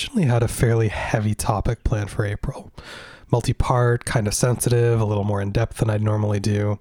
[0.00, 2.72] Originally had a fairly heavy topic planned for April.
[3.30, 6.78] Multi part, kind of sensitive, a little more in depth than I'd normally do.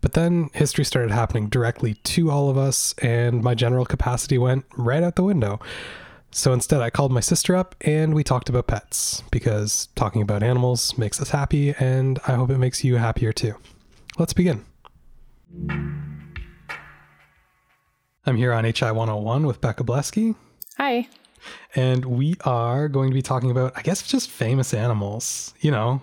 [0.00, 4.66] But then history started happening directly to all of us, and my general capacity went
[4.76, 5.58] right out the window.
[6.30, 10.44] So instead, I called my sister up and we talked about pets, because talking about
[10.44, 13.56] animals makes us happy, and I hope it makes you happier too.
[14.16, 14.64] Let's begin.
[18.26, 20.36] I'm here on HI 101 with Becca Blesky.
[20.78, 21.08] Hi.
[21.74, 25.54] And we are going to be talking about, I guess, just famous animals.
[25.60, 26.02] You know,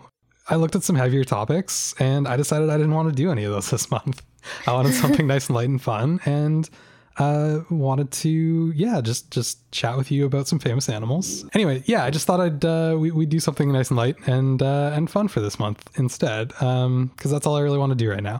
[0.50, 3.44] I looked at some heavier topics and I decided I didn't want to do any
[3.44, 4.22] of those this month.
[4.68, 6.70] I wanted something nice and light and fun and
[7.18, 12.06] uh wanted to yeah just just chat with you about some famous animals anyway yeah
[12.06, 15.10] i just thought i'd uh we, we'd do something nice and light and uh and
[15.10, 18.24] fun for this month instead um because that's all i really want to do right
[18.24, 18.40] now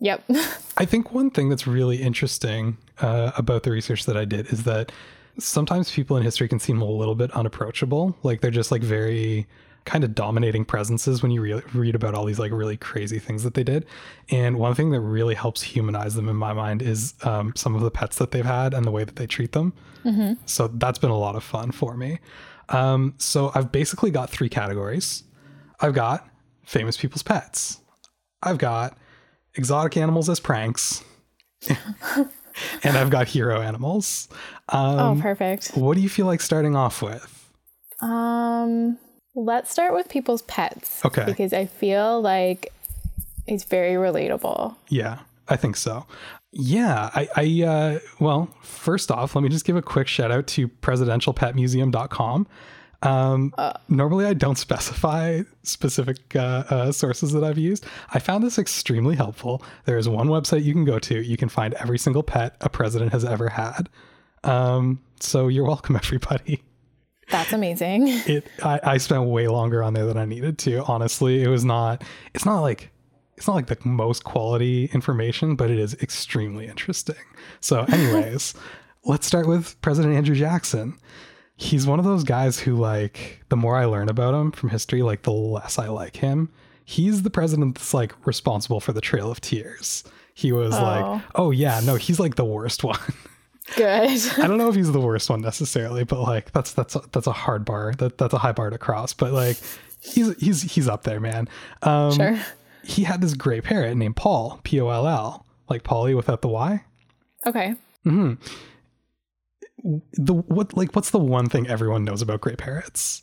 [0.00, 0.24] Yep.
[0.76, 4.64] I think one thing that's really interesting uh, about the research that I did is
[4.64, 4.92] that
[5.38, 8.16] sometimes people in history can seem a little bit unapproachable.
[8.22, 9.46] Like they're just like very
[9.84, 13.42] kind of dominating presences when you re- read about all these like really crazy things
[13.42, 13.86] that they did.
[14.30, 17.80] And one thing that really helps humanize them in my mind is um, some of
[17.80, 19.72] the pets that they've had and the way that they treat them.
[20.44, 22.18] So that's been a lot of fun for me.
[22.68, 25.24] Um, so I've basically got three categories.
[25.80, 26.28] I've got
[26.66, 27.80] famous people's pets.
[28.42, 28.98] I've got
[29.54, 31.02] exotic animals as pranks.
[32.82, 34.28] and I've got hero animals.
[34.68, 35.72] Um, oh, perfect.
[35.74, 37.34] what do you feel like starting off with?
[38.00, 38.98] Um,
[39.34, 41.04] let's start with people's pets.
[41.04, 41.24] Okay.
[41.24, 42.72] Because I feel like
[43.46, 44.76] it's very relatable.
[44.88, 46.06] Yeah, I think so.
[46.52, 50.46] Yeah, I, I uh, well, first off, let me just give a quick shout out
[50.48, 52.46] to presidentialpetmuseum.com.
[53.02, 53.54] Um,
[53.88, 57.84] normally, I don't specify specific uh, uh, sources that I've used.
[58.12, 59.62] I found this extremely helpful.
[59.84, 61.22] There is one website you can go to.
[61.22, 63.88] You can find every single pet a president has ever had.
[64.44, 66.62] Um, so you're welcome, everybody.
[67.30, 68.08] That's amazing.
[68.26, 70.82] it I, I spent way longer on there than I needed to.
[70.84, 72.02] Honestly, it was not
[72.34, 72.90] it's not like
[73.36, 77.14] it's not like the most quality information, but it is extremely interesting.
[77.60, 78.54] So, anyways,
[79.04, 80.98] let's start with President Andrew Jackson.
[81.60, 85.02] He's one of those guys who like the more I learn about him from history,
[85.02, 86.50] like the less I like him.
[86.84, 90.04] He's the president that's like responsible for the Trail of Tears.
[90.34, 91.22] He was like, Oh.
[91.34, 92.98] oh yeah, no, he's like the worst one.
[93.76, 93.86] Good.
[94.38, 97.26] I don't know if he's the worst one necessarily, but like that's that's a, that's
[97.26, 97.92] a hard bar.
[97.98, 99.12] That that's a high bar to cross.
[99.12, 99.56] But like
[100.00, 101.48] he's he's he's up there, man.
[101.82, 102.38] Um, sure.
[102.84, 106.48] He had this gray parrot named Poll, P O L L, like Polly without the
[106.48, 106.82] Y.
[107.44, 107.74] Okay.
[110.12, 113.22] The what like what's the one thing everyone knows about gray parrots?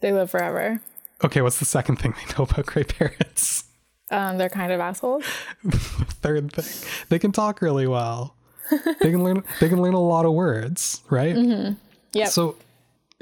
[0.00, 0.80] They live forever.
[1.22, 3.64] Okay, what's the second thing they know about gray parrots?
[4.10, 5.24] Um, they're kind of assholes.
[5.70, 8.36] third thing, they can talk really well.
[8.70, 11.36] They can learn they can learn a lot of words, right?
[12.12, 12.28] Yep.
[12.28, 12.56] So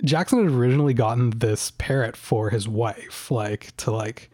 [0.05, 4.31] Jackson had originally gotten this parrot for his wife, like to like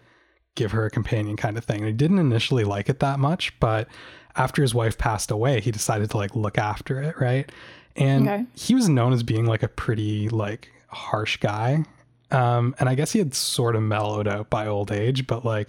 [0.55, 1.79] give her a companion kind of thing.
[1.79, 3.89] And he didn't initially like it that much, but
[4.37, 7.51] after his wife passed away, he decided to like look after it, right?
[7.99, 8.45] And Okay.
[8.55, 11.85] he was known as being like a pretty like harsh guy.
[12.31, 15.69] Um, and I guess he had sort of mellowed out by old age, but like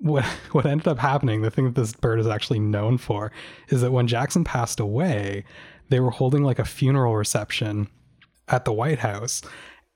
[0.00, 3.32] what what ended up happening, the thing that this bird is actually known for,
[3.68, 5.44] is that when Jackson passed away,
[5.88, 7.88] they were holding like a funeral reception
[8.48, 9.42] at the White House,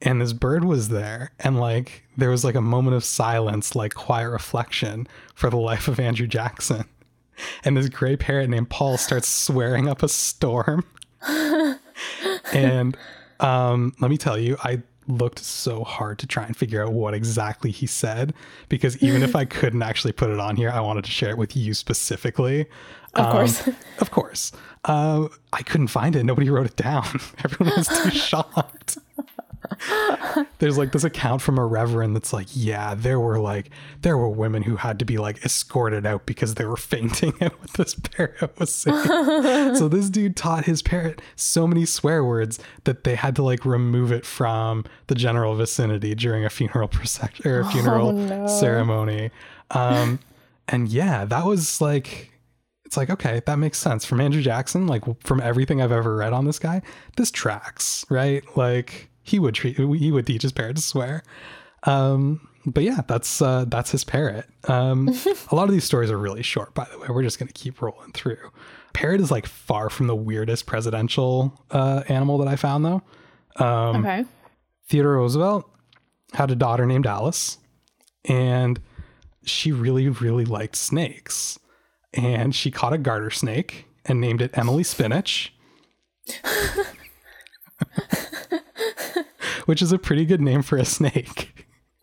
[0.00, 3.94] and this bird was there, and like there was like a moment of silence, like
[3.94, 6.85] quiet reflection for the life of Andrew Jackson.
[7.65, 10.85] And this gray parrot named Poll starts swearing up a storm.
[12.53, 12.97] and
[13.41, 17.15] um, let me tell you, I looked so hard to try and figure out what
[17.15, 18.35] exactly he said
[18.69, 21.38] because even if I couldn't actually put it on here, I wanted to share it
[21.38, 22.67] with you specifically.
[23.15, 23.69] Of course.
[23.99, 24.53] Of course.
[24.85, 26.25] Uh, I couldn't find it.
[26.25, 27.05] Nobody wrote it down.
[27.44, 28.99] Everyone was too shocked.
[30.58, 33.70] There's like this account from a reverend that's like, yeah, there were like
[34.02, 37.58] there were women who had to be like escorted out because they were fainting at
[37.60, 39.74] what this parrot was saying.
[39.76, 43.64] so this dude taught his parrot so many swear words that they had to like
[43.64, 48.46] remove it from the general vicinity during a funeral procession or a funeral no.
[48.46, 49.30] ceremony.
[49.70, 50.20] Um,
[50.68, 52.32] and yeah, that was like
[52.86, 56.32] it's like okay that makes sense from andrew jackson like from everything i've ever read
[56.32, 56.80] on this guy
[57.16, 61.23] this tracks right like he would treat he would teach his parrot to swear.
[61.84, 64.46] Um but yeah that's uh that's his parrot.
[64.69, 65.08] Um
[65.50, 67.08] a lot of these stories are really short by the way.
[67.08, 68.50] We're just gonna keep rolling through.
[68.93, 73.02] Parrot is like far from the weirdest presidential uh animal that i found though.
[73.99, 74.25] Okay.
[74.88, 75.69] Theodore Roosevelt
[76.34, 77.58] had a daughter named Alice,
[78.25, 78.78] and
[79.44, 81.58] she really, really liked snakes.
[82.12, 85.52] And she caught a garter snake and named it Emily Spinach,
[89.66, 91.52] which is a pretty good name for a snake.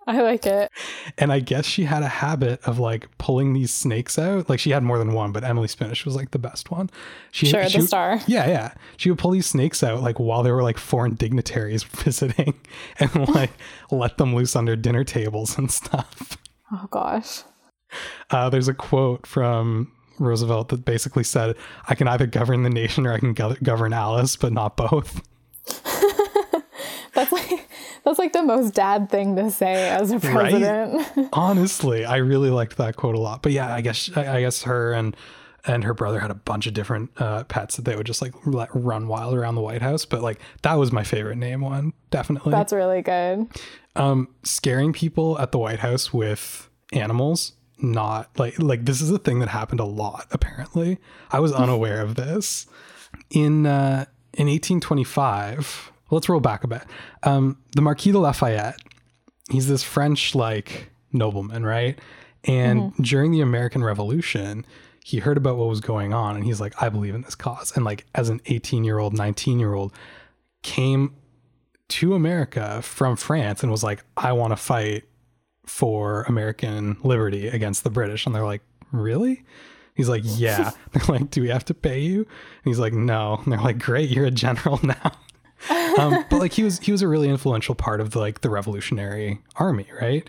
[0.06, 0.70] I like it.
[1.18, 4.50] And I guess she had a habit of like pulling these snakes out.
[4.50, 6.90] Like she had more than one, but Emily Spinach was like the best one.
[7.32, 8.20] She, Sure, she the star.
[8.28, 8.74] Yeah, yeah.
[8.98, 12.54] She would pull these snakes out like while there were like foreign dignitaries visiting
[13.00, 13.52] and like
[13.92, 16.38] let them loose under dinner tables and stuff.
[16.72, 17.44] Oh gosh.
[18.30, 21.56] Uh, there's a quote from Roosevelt that basically said,
[21.88, 25.22] I can either govern the nation or I can go- govern Alice, but not both.
[28.24, 30.34] Like the most dad thing to say as a Right?
[30.34, 31.30] president.
[31.34, 33.42] Honestly, I really liked that quote a lot.
[33.42, 35.14] But yeah, I guess I, I guess her and
[35.66, 38.34] and her brother had a bunch of different uh, pets that they would just like
[38.46, 40.06] let run wild around the White House.
[40.06, 42.52] But like that was my favorite name one, definitely.
[42.52, 43.48] That's really good.
[43.98, 47.54] um, scaring people at the White House with animals.
[47.78, 50.28] Not like like this is a thing that happened a lot.
[50.32, 51.00] Apparently,
[51.32, 52.68] I was unaware of this.
[53.30, 56.84] In uh, in 1825, let's roll back a bit.
[57.24, 58.78] Um, the Marquis de Lafayette,
[59.50, 62.00] he's this French like nobleman, right?
[62.46, 64.66] And during the American Revolution,
[65.04, 67.72] he heard about what was going on, and he's like, I believe in this cause.
[67.76, 69.94] And like as an 18 year old, 19 year old,
[70.62, 71.16] came
[71.90, 75.04] to America from France and was like, I want to fight
[75.66, 78.26] for American liberty against the British.
[78.26, 78.62] And they're like,
[78.92, 79.44] Really?
[79.96, 80.72] He's like, Yeah.
[80.92, 82.20] they're like, Do we have to pay you?
[82.20, 82.28] And
[82.66, 83.40] he's like, No.
[83.44, 85.12] And they're like, Great, you're a general now.
[85.70, 88.50] Um, but like he was he was a really influential part of the, like the
[88.50, 90.28] Revolutionary Army, right?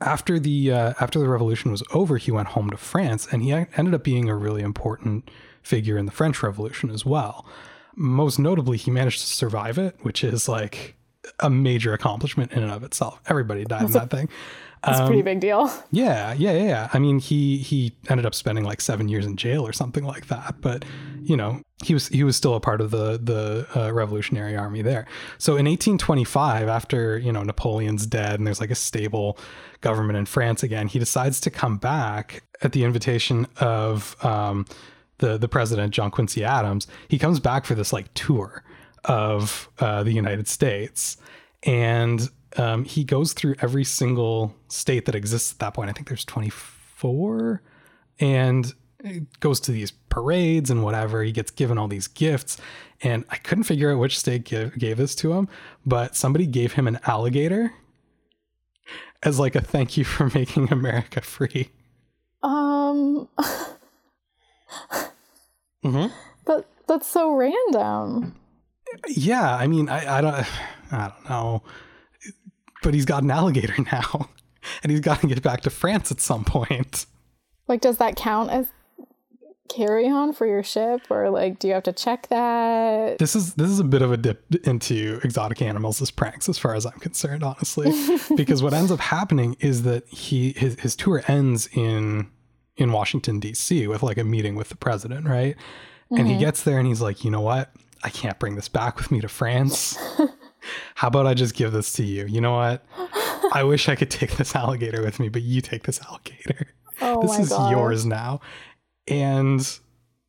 [0.00, 3.52] After the uh, after the revolution was over, he went home to France, and he
[3.52, 5.30] ended up being a really important
[5.62, 7.46] figure in the French Revolution as well.
[7.96, 10.94] Most notably, he managed to survive it, which is like
[11.38, 13.20] a major accomplishment in and of itself.
[13.26, 14.28] Everybody died in that thing.
[14.86, 15.70] It's a Um, pretty big deal.
[15.90, 16.88] Yeah, yeah, yeah, yeah.
[16.92, 20.28] I mean, he he ended up spending like seven years in jail or something like
[20.28, 20.56] that.
[20.60, 20.84] But
[21.22, 24.80] you know, he was he was still a part of the the uh, Revolutionary Army
[24.82, 25.06] there.
[25.38, 29.38] So in 1825, after you know Napoleon's dead and there's like a stable
[29.82, 34.64] government in France again, he decides to come back at the invitation of um,
[35.18, 36.86] the the president John Quincy Adams.
[37.08, 38.62] He comes back for this like tour
[39.04, 41.16] of uh, the United States
[41.64, 45.90] and um, he goes through every single state that exists at that point.
[45.90, 47.62] I think there's 24,
[48.18, 51.22] and it goes to these parades and whatever.
[51.22, 52.56] He gets given all these gifts,
[53.02, 55.48] and I couldn't figure out which state give, gave this to him,
[55.86, 57.72] but somebody gave him an alligator
[59.22, 61.70] as like a thank you for making America free.
[62.42, 63.28] Um
[65.84, 66.12] Mm-hmm.
[66.46, 68.36] that that's so random.
[69.08, 70.34] Yeah, I mean, I, I don't,
[70.92, 71.62] I don't know,
[72.82, 74.28] but he's got an alligator now,
[74.82, 77.06] and he's got to get back to France at some point.
[77.68, 78.66] Like does that count as
[79.70, 83.18] carry on for your ship or like do you have to check that?
[83.18, 86.58] This is this is a bit of a dip into exotic animals as pranks, as
[86.58, 87.92] far as I'm concerned, honestly.
[88.36, 92.28] because what ends up happening is that he his, his tour ends in
[92.76, 93.86] in Washington D.C.
[93.86, 95.56] with like a meeting with the president, right?
[96.10, 96.40] And he mm-hmm.
[96.40, 97.70] gets there and he's like, you know what?
[98.02, 99.96] I can't bring this back with me to France.
[100.94, 102.26] How about I just give this to you?
[102.26, 102.84] You know what?
[103.52, 106.66] I wish I could take this alligator with me, but you take this alligator.
[107.00, 107.70] Oh this is gosh.
[107.72, 108.40] yours now.
[109.08, 109.66] And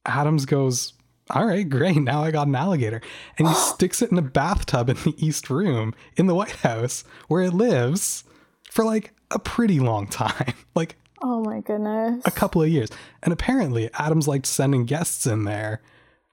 [0.05, 0.93] Adams goes,
[1.29, 1.97] All right, great.
[1.97, 3.01] Now I got an alligator.
[3.37, 7.03] And he sticks it in a bathtub in the East Room in the White House
[7.27, 8.23] where it lives
[8.69, 12.23] for like a pretty long time, like Oh my goodness.
[12.25, 12.89] a couple of years.
[13.21, 15.81] And apparently, Adams liked sending guests in there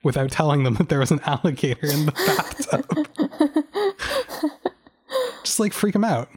[0.02, 3.08] without telling them that there was an alligator in the bathtub.
[5.44, 6.28] Just like freak them out.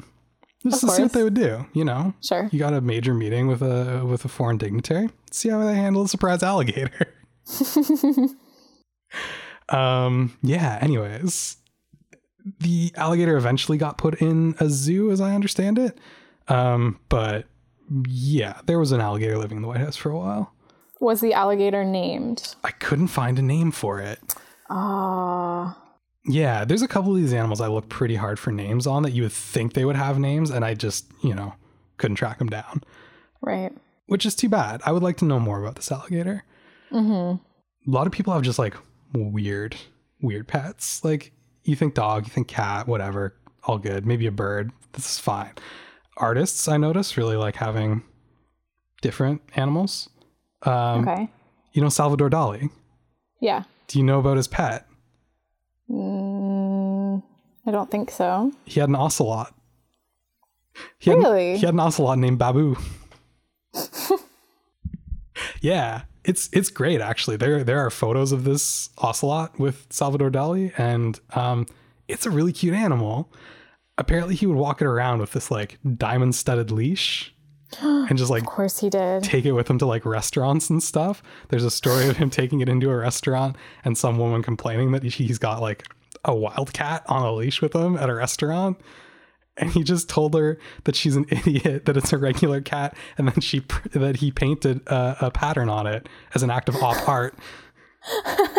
[0.63, 2.13] Just see what they would do, you know?
[2.21, 2.47] Sure.
[2.51, 5.09] You got a major meeting with a with a foreign dignitary.
[5.31, 7.07] See how they handle a surprise alligator.
[9.69, 11.57] um, yeah, anyways,
[12.59, 15.97] the alligator eventually got put in a zoo, as I understand it.
[16.47, 17.47] Um, but
[18.07, 20.53] yeah, there was an alligator living in the White House for a while.
[21.01, 22.55] Was the alligator named?
[22.63, 24.19] I couldn't find a name for it.
[24.69, 25.77] Ah.
[26.25, 29.11] Yeah, there's a couple of these animals I looked pretty hard for names on that
[29.11, 31.55] you would think they would have names, and I just, you know,
[31.97, 32.83] couldn't track them down,
[33.41, 33.71] right.
[34.05, 34.81] which is too bad.
[34.85, 36.43] I would like to know more about this alligator.
[36.91, 37.89] Mm-hmm.
[37.89, 38.75] A lot of people have just like
[39.13, 39.75] weird,
[40.21, 41.03] weird pets.
[41.03, 41.31] Like
[41.63, 44.05] you think dog, you think cat, whatever, all good.
[44.05, 44.71] Maybe a bird.
[44.93, 45.53] This is fine.
[46.17, 48.03] Artists, I notice, really like having
[49.01, 50.07] different animals.
[50.63, 51.29] Um, Okay.
[51.73, 52.69] You know Salvador Dali.
[53.39, 53.63] Yeah.
[53.87, 54.85] Do you know about his pet?
[55.89, 57.23] Mm,
[57.65, 58.51] I don't think so.
[58.65, 59.53] He had an ocelot.
[60.99, 61.57] He had, Really?
[61.57, 62.77] He had an ocelot named Babou.
[65.61, 67.37] yeah, it's it's great actually.
[67.37, 71.65] There there are photos of this ocelot with Salvador Dali, and um,
[72.07, 73.31] it's a really cute animal.
[73.97, 77.33] Apparently, he would walk it around with this like diamond studded leash,
[77.81, 79.23] and just like Of course he did.
[79.23, 81.21] take it with him to like restaurants and stuff.
[81.49, 85.03] There's a story of him taking it into a restaurant and some woman complaining that
[85.03, 85.87] he's got like
[86.25, 88.79] a wildcat on a leash with him at a restaurant.
[89.57, 93.27] And he just told her that she's an idiot, that it's a regular cat, and
[93.27, 93.63] then she
[93.93, 97.35] that he painted a, a pattern on it as an act of op art.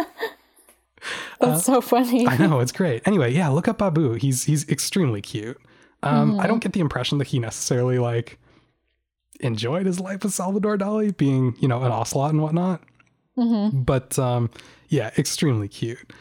[1.40, 2.26] That's so funny.
[2.28, 3.02] I know it's great.
[3.06, 4.18] Anyway, yeah, look up Babou.
[4.18, 5.60] He's he's extremely cute.
[6.04, 8.38] Um, I don't get the impression that he necessarily like
[9.42, 12.82] enjoyed his life with Salvador Dali, being you know an ocelot and whatnot.
[13.72, 14.50] But um,
[14.88, 16.12] yeah, extremely cute.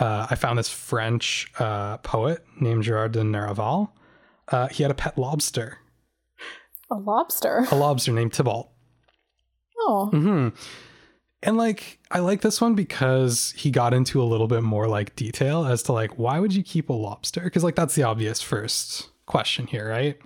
[0.00, 3.90] Uh, I found this French uh, poet named Gerard de Nerval.
[4.48, 5.78] Uh, he had a pet lobster,
[6.90, 7.66] A lobster.
[7.70, 8.70] a lobster named Tybalt.
[9.78, 10.06] Oh.
[10.10, 10.48] hmm
[11.42, 15.14] And like, I like this one because he got into a little bit more like
[15.16, 17.42] detail as to like, why would you keep a lobster?
[17.42, 20.18] Because like, that's the obvious first question here, right?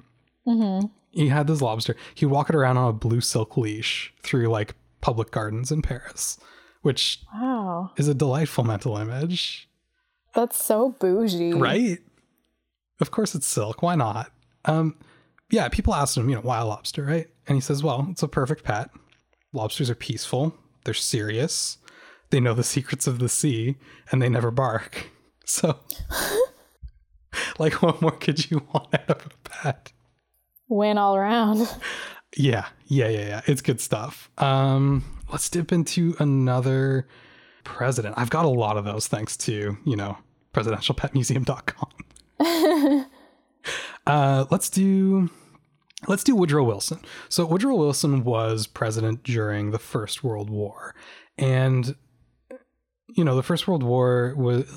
[0.47, 0.87] Mm-hmm.
[1.11, 1.97] He had this lobster.
[2.15, 6.39] He'd walk it around on a blue silk leash through like public gardens in Paris,
[6.83, 7.93] which Wow.
[7.97, 9.69] is a delightful mental image,
[10.35, 11.55] That's so bougie.
[11.55, 11.99] right?
[13.01, 13.81] Of course, it's silk.
[13.83, 14.31] Why not?
[14.65, 14.97] Um,
[15.51, 17.27] yeah, people asked him, you know, why a lobster, right?
[17.47, 18.91] And he says, well, it's a perfect pet.
[19.53, 21.79] Lobsters are peaceful, they're serious,
[22.31, 23.77] they know the secrets of the sea,
[24.13, 25.11] and they never bark.
[25.51, 25.79] So,
[27.59, 29.93] like, what more could you want out of a pet?
[30.69, 31.69] Win all around.
[32.37, 33.41] Yeah, yeah, yeah, yeah.
[33.47, 34.31] It's good stuff.
[34.39, 37.09] Um, let's dip into another
[37.65, 38.17] president.
[38.19, 40.19] I've got a lot of those thanks to, you know,
[40.53, 41.91] presidentialpetmuseum.com.
[44.07, 45.31] uh, let's do
[46.07, 47.01] let's do Woodrow Wilson.
[47.29, 50.95] So Woodrow Wilson was president during the First World War.
[51.37, 51.97] And
[53.09, 54.71] you know, the First World War was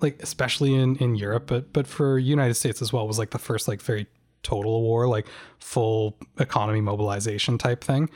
[0.00, 3.38] like especially in in Europe, but but for United States as well was like the
[3.38, 4.06] first like very
[4.42, 5.26] total war, like
[5.58, 8.10] full economy mobilization type thing.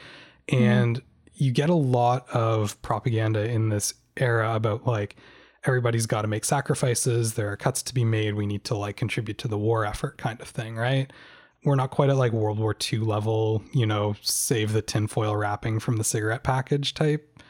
[0.48, 1.00] And
[1.34, 5.16] you get a lot of propaganda in this era about like
[5.64, 8.96] everybody's got to make sacrifices, there are cuts to be made, we need to like
[8.96, 11.12] contribute to the war effort kind of thing, right?
[11.64, 15.78] We're not quite at like World War II level, you know, save the tinfoil wrapping
[15.78, 17.40] from the cigarette package type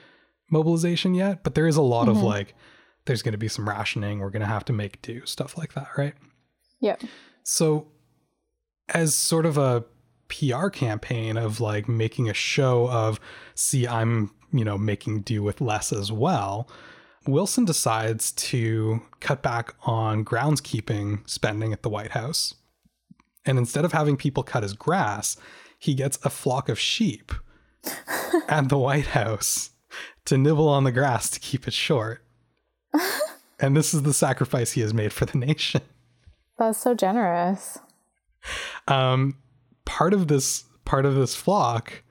[0.50, 2.26] mobilization yet, but there is a lot of mm-hmm.
[2.26, 2.54] like
[3.06, 5.72] there's going to be some rationing, we're going to have to make do, stuff like
[5.74, 6.14] that, right?
[6.80, 7.02] Yep.
[7.42, 7.88] So,
[8.92, 9.84] as sort of a
[10.28, 13.20] PR campaign of like making a show of,
[13.54, 16.68] see, I'm, you know, making do with less as well,
[17.26, 22.54] Wilson decides to cut back on groundskeeping spending at the White House.
[23.44, 25.36] And instead of having people cut his grass,
[25.78, 27.32] he gets a flock of sheep
[28.48, 29.70] at the White House
[30.24, 32.24] to nibble on the grass to keep it short.
[33.60, 35.82] and this is the sacrifice he has made for the nation.
[36.58, 37.78] That's so generous.
[38.88, 39.36] Um,
[39.84, 42.02] part of this part of this flock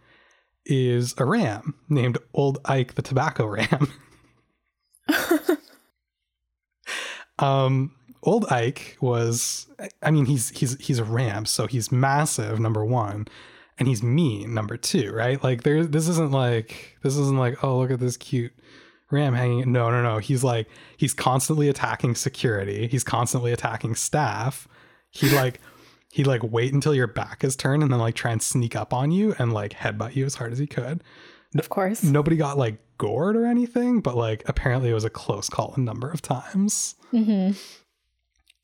[0.65, 3.91] is a ram named Old Ike the Tobacco Ram.
[7.39, 9.67] um, Old Ike was,
[10.01, 12.59] I mean, he's he's he's a ram, so he's massive.
[12.59, 13.27] Number one,
[13.77, 14.53] and he's mean.
[14.53, 15.43] Number two, right?
[15.43, 18.53] Like there, this isn't like this isn't like oh look at this cute
[19.09, 19.71] ram hanging.
[19.71, 20.19] No, no, no.
[20.19, 22.87] He's like he's constantly attacking security.
[22.87, 24.67] He's constantly attacking staff.
[25.09, 25.59] He like
[26.11, 28.93] he'd like wait until your back is turned and then like try and sneak up
[28.93, 31.03] on you and like headbutt you as hard as he could.
[31.57, 32.03] Of course.
[32.03, 35.79] Nobody got like gored or anything, but like apparently it was a close call a
[35.79, 36.95] number of times.
[37.11, 37.57] Mm-hmm.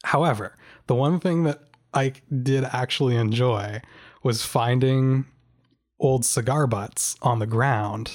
[0.04, 0.56] However,
[0.88, 1.62] the one thing that
[1.94, 2.14] I
[2.44, 3.82] did actually enjoy
[4.24, 5.26] was finding
[6.00, 8.12] old cigar butts on the ground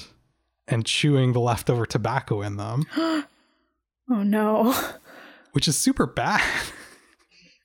[0.67, 3.23] and chewing the leftover tobacco in them, oh
[4.09, 4.73] no.
[5.51, 6.41] which is super bad.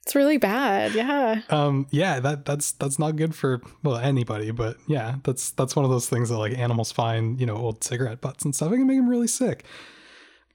[0.09, 0.95] It's really bad.
[0.95, 1.43] Yeah.
[1.51, 5.85] um yeah that that's that's not good for well anybody but yeah that's that's one
[5.85, 8.77] of those things that like animals find you know old cigarette butts and stuff it
[8.79, 9.65] can make them really sick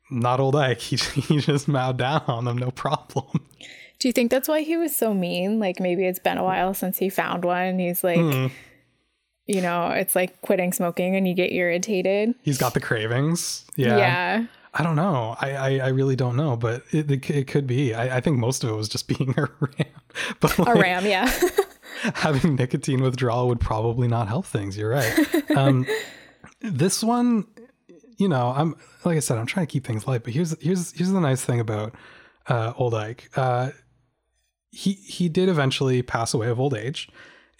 [0.09, 3.45] not old ike he, he just mowed down on them no problem
[3.99, 5.59] Do you think that's why he was so mean?
[5.59, 7.77] Like maybe it's been a while since he found one.
[7.79, 8.47] He's like, Hmm.
[9.45, 12.33] you know, it's like quitting smoking and you get irritated.
[12.41, 14.45] he's got the cravings yeah, Yeah.
[14.73, 17.93] I don't know I, I i really don't know but it, it, it could be
[17.93, 19.93] I, I think most of it was just being a ram
[20.39, 21.05] but A ram.
[21.05, 21.31] Yeah.
[22.15, 24.77] having nicotine withdrawal would probably not help things.
[24.77, 25.13] You're right.
[25.55, 25.85] Um,
[26.61, 27.45] this one,
[28.17, 28.75] you know, I'm
[29.05, 30.23] like I said, I'm trying to keep things light.
[30.23, 31.93] But here's here's here's the nice thing about
[32.47, 33.29] uh, old Ike.
[33.35, 33.69] Uh,
[34.71, 37.07] he he did eventually pass away of old age,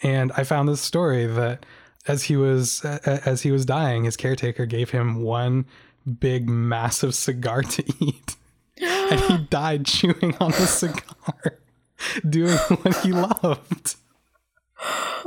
[0.02, 1.64] and I found this story that
[2.08, 5.66] as he was as he was dying, his caretaker gave him one
[6.04, 8.36] big massive cigar to eat,
[8.80, 11.58] and he died chewing on the cigar,
[12.28, 13.96] doing what he loved.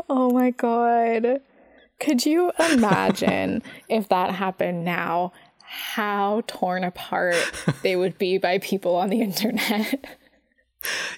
[0.09, 1.41] oh my God.
[1.99, 5.33] Could you imagine if that happened now?
[5.69, 7.35] How torn apart
[7.83, 10.05] they would be by people on the internet.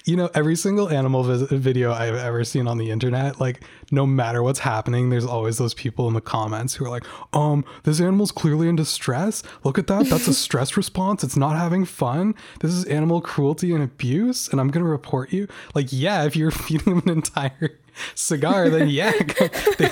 [0.04, 4.42] You know, every single animal video I've ever seen on the internet, like no matter
[4.42, 8.32] what's happening, there's always those people in the comments who are like, um, this animal's
[8.32, 9.42] clearly in distress.
[9.62, 10.06] Look at that.
[10.06, 11.22] That's a stress response.
[11.22, 12.34] It's not having fun.
[12.60, 15.46] This is animal cruelty and abuse, and I'm going to report you.
[15.74, 17.78] Like, yeah, if you're feeding them an entire
[18.14, 19.12] cigar, then yeah.
[19.78, 19.90] they-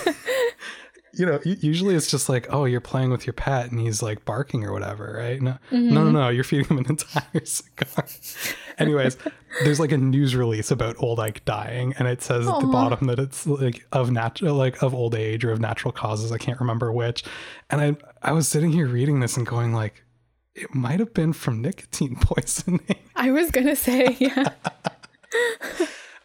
[1.15, 4.25] you know, usually it's just like, oh, you're playing with your pet and he's like
[4.25, 5.41] barking or whatever, right?
[5.41, 6.13] No, no, no, mm-hmm.
[6.13, 8.05] no, you're feeding him an entire cigar.
[8.79, 9.17] Anyways,
[9.65, 13.07] there's like a news release about old Ike dying, and it says at the bottom
[13.07, 16.31] that it's like of natural, like of old age or of natural causes.
[16.31, 17.25] I can't remember which.
[17.71, 20.05] And I, I was sitting here reading this and going like,
[20.55, 22.97] it might have been from nicotine poisoning.
[23.17, 24.49] I was going to say, yeah.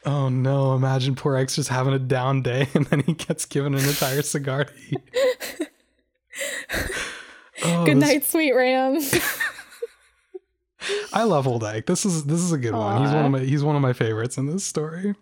[0.06, 3.74] Oh no, imagine poor X just having a down day and then he gets given
[3.74, 5.70] an entire cigar to eat.
[7.66, 9.00] Oh, Good this- night, sweet Ram.
[11.14, 11.86] I love old Ike.
[11.86, 13.02] This is this is a good one.
[13.04, 15.16] He's one of my he's one of my favorites in this story.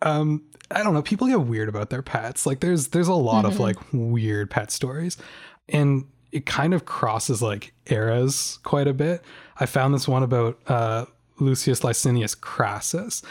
[0.00, 2.46] um I don't know, people get weird about their pets.
[2.46, 5.16] Like there's there's a lot of like weird pet stories
[5.68, 9.22] and it kind of crosses like eras quite a bit.
[9.58, 11.04] I found this one about uh
[11.42, 13.22] Lucius Licinius Crassus.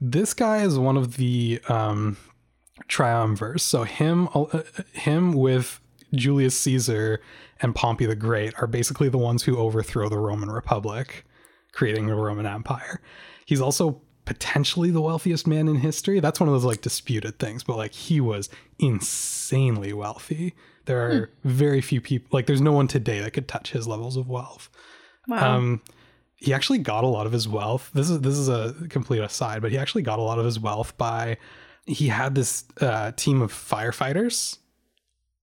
[0.00, 2.16] This guy is one of the um
[2.88, 3.62] triumvirs.
[3.62, 5.80] So him uh, him with
[6.14, 7.20] Julius Caesar
[7.60, 11.24] and Pompey the Great are basically the ones who overthrow the Roman Republic,
[11.72, 13.00] creating the Roman Empire.
[13.46, 16.20] He's also potentially the wealthiest man in history.
[16.20, 18.48] That's one of those like disputed things, but like he was
[18.78, 20.54] insanely wealthy.
[20.84, 24.16] There are very few people like there's no one today that could touch his levels
[24.16, 24.68] of wealth.
[25.26, 25.56] Wow.
[25.56, 25.82] Um,
[26.36, 27.90] he actually got a lot of his wealth.
[27.94, 30.60] This is this is a complete aside, but he actually got a lot of his
[30.60, 31.38] wealth by
[31.86, 34.58] he had this uh, team of firefighters,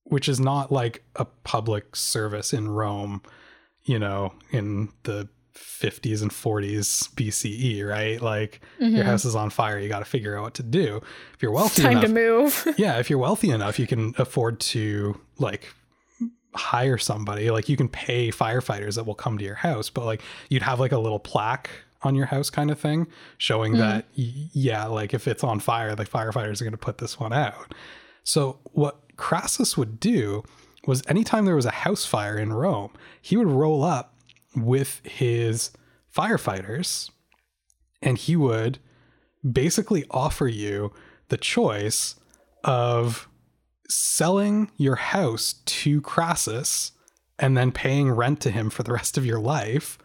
[0.03, 3.21] which is not like a public service in Rome,
[3.83, 8.21] you know, in the 50s and 40s BCE, right?
[8.21, 11.01] Like your house is on fire, you got to figure out what to do.
[11.33, 12.67] If you're wealthy Time enough, to move.
[12.77, 15.73] yeah, if you're wealthy enough, you can afford to like
[16.55, 17.51] hire somebody.
[17.51, 20.79] Like you can pay firefighters that will come to your house, but like you'd have
[20.79, 21.69] like a little plaque
[22.01, 23.81] on your house kind of thing showing mm-hmm.
[23.81, 27.33] that yeah, like if it's on fire, the firefighters are going to put this one
[27.33, 27.73] out.
[28.23, 30.43] So what Crassus would do
[30.85, 34.15] was anytime there was a house fire in Rome, he would roll up
[34.55, 35.71] with his
[36.15, 37.09] firefighters
[38.01, 38.79] and he would
[39.49, 40.91] basically offer you
[41.29, 42.15] the choice
[42.63, 43.27] of
[43.93, 46.91] selling your house to Crassus
[47.39, 49.97] and then paying rent to him for the rest of your life,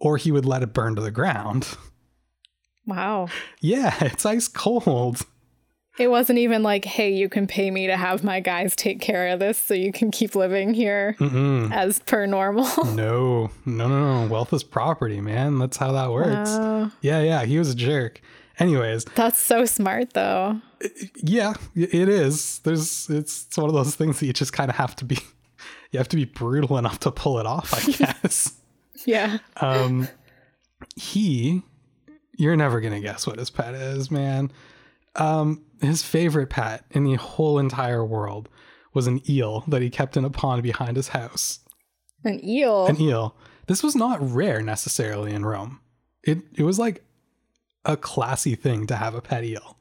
[0.00, 1.76] or he would let it burn to the ground.
[2.86, 3.28] Wow.
[3.60, 5.20] Yeah, it's ice cold.
[5.98, 9.28] It wasn't even like, hey, you can pay me to have my guys take care
[9.28, 11.70] of this so you can keep living here Mm-mm.
[11.72, 12.64] as per normal.
[12.94, 14.28] No, no, no, no.
[14.30, 15.58] Wealth is property, man.
[15.58, 16.50] That's how that works.
[16.50, 16.90] Wow.
[17.02, 17.44] Yeah, yeah.
[17.44, 18.22] He was a jerk.
[18.60, 20.60] Anyways, That's so smart, though.
[21.16, 22.58] yeah, it is.
[22.60, 25.18] There's, it's, it's one of those things that you just kind of have to be,
[25.90, 27.90] you have to be brutal enough to pull it off, I
[28.22, 28.54] guess.
[29.06, 29.38] Yeah.
[29.60, 30.08] um,
[30.96, 31.62] he,
[32.36, 34.52] you're never gonna guess what his pet is, man.
[35.16, 38.48] Um, his favorite pet in the whole entire world
[38.92, 41.60] was an eel that he kept in a pond behind his house.
[42.24, 42.86] An eel.
[42.86, 43.34] An eel.
[43.66, 45.80] This was not rare necessarily in Rome.
[46.22, 47.02] It it was like
[47.84, 49.76] a classy thing to have a pet eel.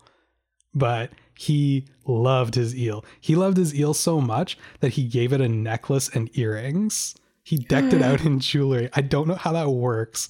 [0.74, 3.04] But he loved his eel.
[3.20, 7.16] He loved his eel so much that he gave it a necklace and earrings.
[7.44, 8.28] He decked it out hmm.
[8.28, 8.90] in jewelry.
[8.94, 10.30] I don't know how that works.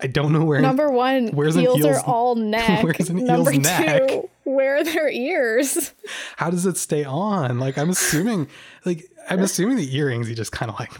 [0.00, 0.60] I don't know where.
[0.60, 2.82] Number one, where's an eels eel's- are all neck.
[2.82, 4.08] where's an Number eel's neck?
[4.08, 5.92] two, where are their ears?
[6.36, 7.58] how does it stay on?
[7.58, 8.48] Like I'm assuming,
[8.84, 10.92] like I'm assuming the earrings he just kind of like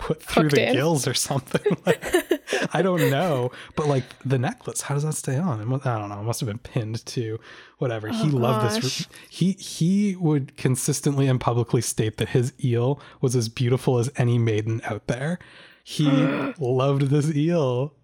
[0.00, 0.72] put through Hooked the in.
[0.74, 1.76] gills or something.
[1.86, 5.60] Like, I don't know, but like the necklace, how does that stay on?
[5.84, 6.20] I don't know.
[6.20, 7.38] It must have been pinned to
[7.78, 8.08] whatever.
[8.08, 9.06] he loved this.
[9.28, 14.36] He he would consistently and publicly state that his eel was as beautiful as any
[14.38, 15.38] maiden out there.
[15.84, 16.04] He
[16.58, 17.94] loved this eel.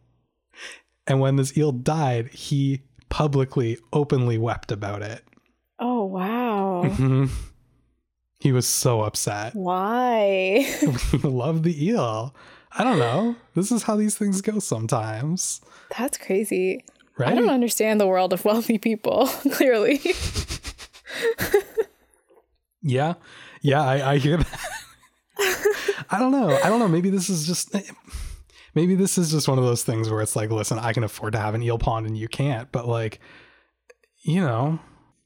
[1.06, 5.22] And when this eel died, he publicly, openly wept about it.
[5.78, 6.82] Oh wow.
[6.84, 7.30] Mhm.
[8.38, 9.54] He was so upset.
[9.56, 10.66] Why?
[11.22, 12.34] Love the eel.
[12.78, 13.36] I don't know.
[13.54, 15.60] This is how these things go sometimes,
[15.96, 16.84] That's crazy.
[17.16, 17.32] right?
[17.32, 20.00] I don't understand the world of wealthy people, clearly.
[22.82, 23.14] Yeah,
[23.62, 24.60] yeah, I, I hear that.
[26.10, 26.56] I don't know.
[26.62, 26.86] I don't know.
[26.88, 27.74] Maybe this is just.
[28.74, 31.32] Maybe this is just one of those things where it's like, listen, I can afford
[31.32, 33.20] to have an eel pond and you can't, but like,
[34.22, 34.78] you know,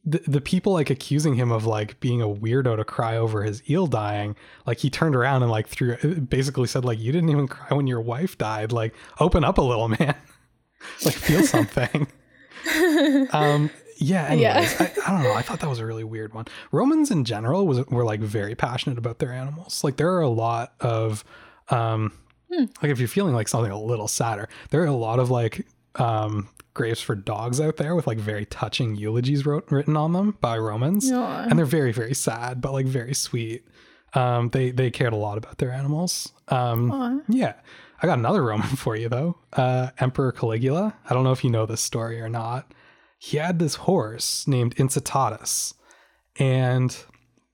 [0.05, 3.63] the the people like accusing him of like being a weirdo to cry over his
[3.69, 4.35] eel dying,
[4.67, 7.87] like he turned around and like threw, basically said like, you didn't even cry when
[7.87, 8.73] your wife died.
[8.73, 10.15] Like, open up a little, man.
[11.05, 12.07] like, feel something.
[13.33, 14.91] um yeah anyways, Yeah.
[15.07, 17.67] I, I don't know i thought that was a really weird one romans in general
[17.67, 21.25] was were like very passionate about their animals like there are a lot of
[21.71, 22.13] um
[22.51, 25.67] like if you're feeling like something a little sadder there are a lot of like
[25.95, 30.37] um graves for dogs out there with like very touching eulogies wrote, written on them
[30.41, 31.11] by romans.
[31.11, 31.47] Aw.
[31.49, 33.65] and they're very very sad but like very sweet.
[34.15, 36.33] Um they they cared a lot about their animals.
[36.49, 37.55] Um yeah.
[38.03, 39.37] I got another roman for you though.
[39.53, 40.95] Uh emperor caligula.
[41.09, 42.73] I don't know if you know this story or not.
[43.19, 45.75] He had this horse named incitatus
[46.39, 46.97] and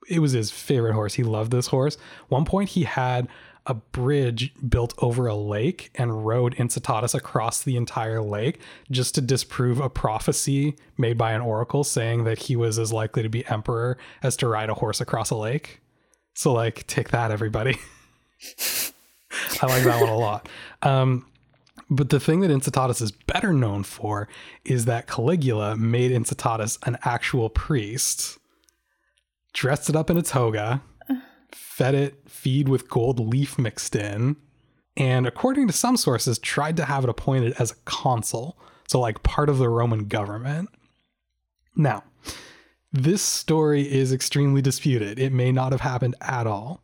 [0.09, 1.15] it was his favorite horse.
[1.15, 1.99] He loved this horse.
[2.29, 3.27] One point he had
[3.67, 9.21] a bridge built over a lake and rode incitatus across the entire lake just to
[9.21, 13.47] disprove a prophecy made by an oracle saying that he was as likely to be
[13.47, 15.81] emperor as to ride a horse across a lake.
[16.35, 17.77] So like take that everybody.
[19.63, 20.49] I like that one a lot.
[20.83, 21.27] Um
[21.89, 24.29] but the thing that Incitatus is better known for
[24.65, 28.39] is that Caligula made Incitatus an actual priest,
[29.53, 30.83] dressed it up in a toga,
[31.77, 34.37] fed it feed with gold leaf mixed in,
[34.97, 38.59] and according to some sources, tried to have it appointed as a consul,
[38.89, 40.71] so like part of the Roman government.
[41.75, 42.05] Now,
[42.93, 45.19] this story is extremely disputed.
[45.19, 46.83] It may not have happened at all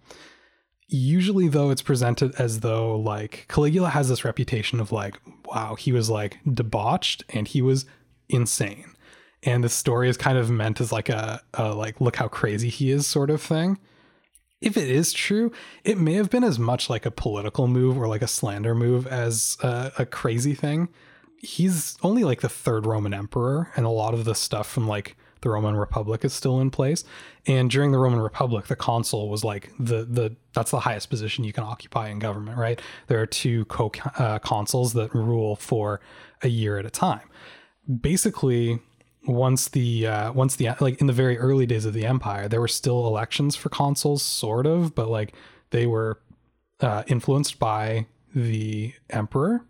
[0.89, 5.91] usually though it's presented as though like caligula has this reputation of like wow he
[5.91, 7.87] was like debauched and he was
[8.29, 8.93] insane
[9.43, 12.69] and this story is kind of meant as like a, a like look how crazy
[12.69, 13.79] he is sort of thing
[14.63, 15.53] if it is true
[15.85, 19.07] it may have been as much like a political move or like a slander move
[19.07, 20.89] as a, a crazy thing.
[21.39, 25.17] He's only like the third roman emperor and a lot of the stuff from like
[25.41, 27.03] the roman republic is still in place.
[27.47, 31.43] And during the roman republic the consul was like the the that's the highest position
[31.45, 32.81] you can occupy in government right?
[33.09, 36.01] There are two co uh, consuls that rule for
[36.43, 37.29] a year at a time.
[38.01, 38.81] Basically
[39.27, 42.61] once the uh, once the like in the very early days of the empire there
[42.61, 45.35] were still elections for consuls sort of but like
[45.71, 46.21] they were
[46.81, 49.65] uh, influenced by the emperor.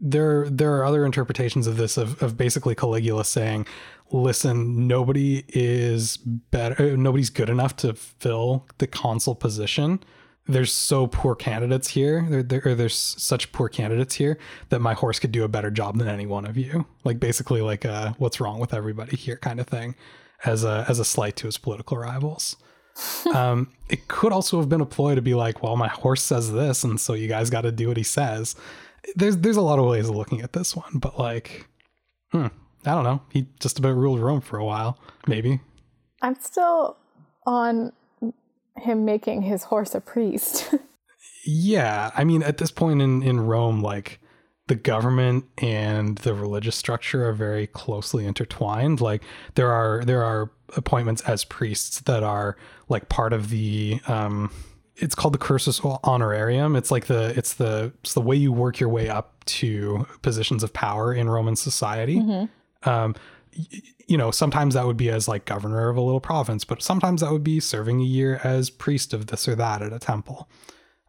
[0.00, 3.66] There there are other interpretations of this of, of basically caligula saying
[4.10, 10.02] listen nobody is better nobody's good enough to fill the consul position
[10.46, 14.38] there's so poor candidates here there, there or there's such poor candidates here
[14.70, 17.62] that my horse could do a better job than any one of you like basically
[17.62, 19.94] like a what's wrong with everybody here kind of thing
[20.44, 22.56] as a as a slight to his political rivals
[23.34, 26.52] um, it could also have been a ploy to be like, well, my horse says
[26.52, 28.54] this, and so you guys got to do what he says.
[29.16, 31.66] There's there's a lot of ways of looking at this one, but like,
[32.30, 32.46] hmm,
[32.84, 33.22] I don't know.
[33.30, 35.60] He just about ruled Rome for a while, maybe.
[36.20, 36.96] I'm still
[37.46, 37.92] on
[38.76, 40.74] him making his horse a priest.
[41.44, 44.20] Yeah, I mean, at this point in in Rome, like
[44.68, 49.00] the government and the religious structure are very closely intertwined.
[49.00, 49.22] Like
[49.56, 52.56] there are there are appointments as priests that are
[52.88, 54.52] like part of the um
[54.94, 56.76] it's called the cursus honorarium.
[56.76, 60.62] It's like the it's the it's the way you work your way up to positions
[60.62, 62.18] of power in Roman society.
[62.18, 62.48] Um
[62.84, 63.16] y-
[64.06, 67.20] you know, sometimes that would be as like governor of a little province, but sometimes
[67.20, 70.48] that would be serving a year as priest of this or that at a temple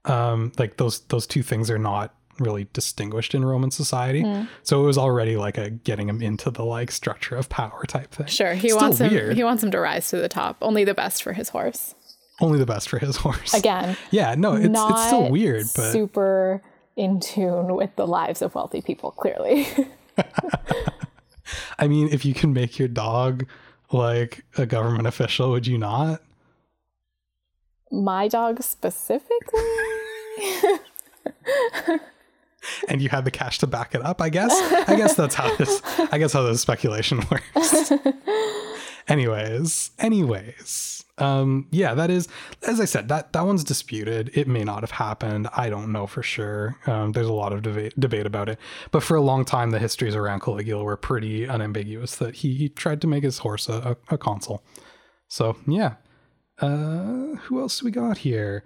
[0.05, 4.21] um like those those two things are not really distinguished in Roman society.
[4.21, 4.45] Hmm.
[4.63, 8.11] So it was already like a getting him into the like structure of power type
[8.11, 8.27] thing.
[8.27, 9.35] Sure, he Still wants him.
[9.35, 10.57] He wants him to rise to the top.
[10.61, 11.95] Only the best for his horse.
[12.41, 13.53] Only the best for his horse.
[13.53, 16.63] Again, yeah, no, it's it's still weird, but super
[16.95, 19.11] in tune with the lives of wealthy people.
[19.11, 19.67] Clearly,
[21.79, 23.47] I mean, if you can make your dog
[23.91, 26.21] like a government official, would you not?
[27.93, 29.61] my dog specifically.
[32.89, 34.51] and you had the cash to back it up i guess
[34.87, 37.91] i guess that's how this i guess how this speculation works
[39.07, 42.27] anyways anyways um yeah that is
[42.63, 44.31] as i said that that one's disputed.
[44.33, 45.47] It may not have happened.
[45.55, 46.75] I don't know for sure.
[46.87, 48.57] Um, there's a lot of debate debate about it.
[48.91, 52.69] But for a long time the histories around caligula were pretty unambiguous that he, he
[52.69, 54.63] tried to make his horse a, a, a consul
[55.27, 55.95] so yeah.
[56.59, 58.63] Uh who else do we got here?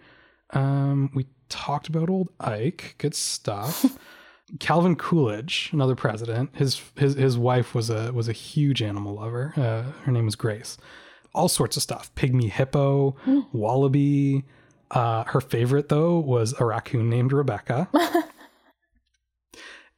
[0.51, 2.95] Um we talked about old ike.
[2.97, 3.97] Good stuff.
[4.59, 9.53] Calvin Coolidge, another president, his his his wife was a was a huge animal lover.
[9.57, 10.77] Uh, her name was Grace.
[11.37, 13.15] All sorts of stuff: pygmy hippo,
[13.51, 14.45] wallaby.
[14.89, 17.89] Uh, her favorite though was a raccoon named Rebecca.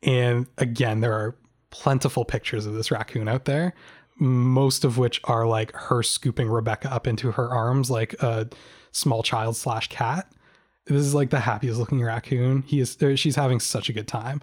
[0.03, 1.35] and again, there are
[1.69, 3.73] plentiful pictures of this raccoon out there.
[4.19, 8.49] Most of which are like her scooping Rebecca up into her arms like a
[8.91, 10.29] small child slash cat
[10.89, 12.63] this is like the happiest looking raccoon.
[12.65, 14.41] He is er, she's having such a good time.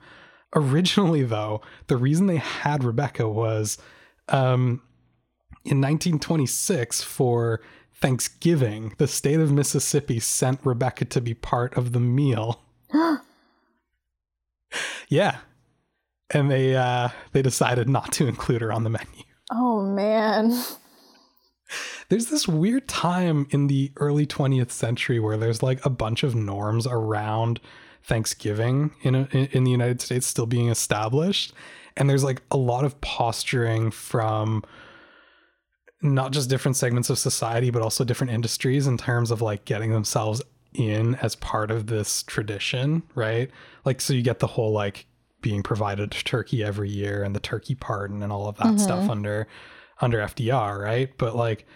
[0.54, 3.78] Originally though, the reason they had Rebecca was
[4.28, 4.80] um
[5.66, 7.61] in 1926 for
[7.94, 12.61] Thanksgiving, the state of Mississippi sent Rebecca to be part of the meal.
[15.09, 15.38] yeah.
[16.31, 19.24] And they uh they decided not to include her on the menu.
[19.50, 20.50] oh man.
[22.09, 26.35] there's this weird time in the early 20th century where there's like a bunch of
[26.35, 27.61] norms around
[28.02, 31.52] Thanksgiving in a, in the United States still being established
[31.96, 34.62] and there's like a lot of posturing from
[36.02, 39.92] not just different segments of society but also different industries in terms of like getting
[39.92, 40.42] themselves
[40.74, 43.50] in as part of this tradition, right?
[43.85, 45.06] Like so you get the whole like
[45.40, 49.11] being provided turkey every year and the turkey pardon and all of that stuff mm-hmm.
[49.11, 49.46] under
[50.00, 51.11] under FDR, right?
[51.18, 51.66] But like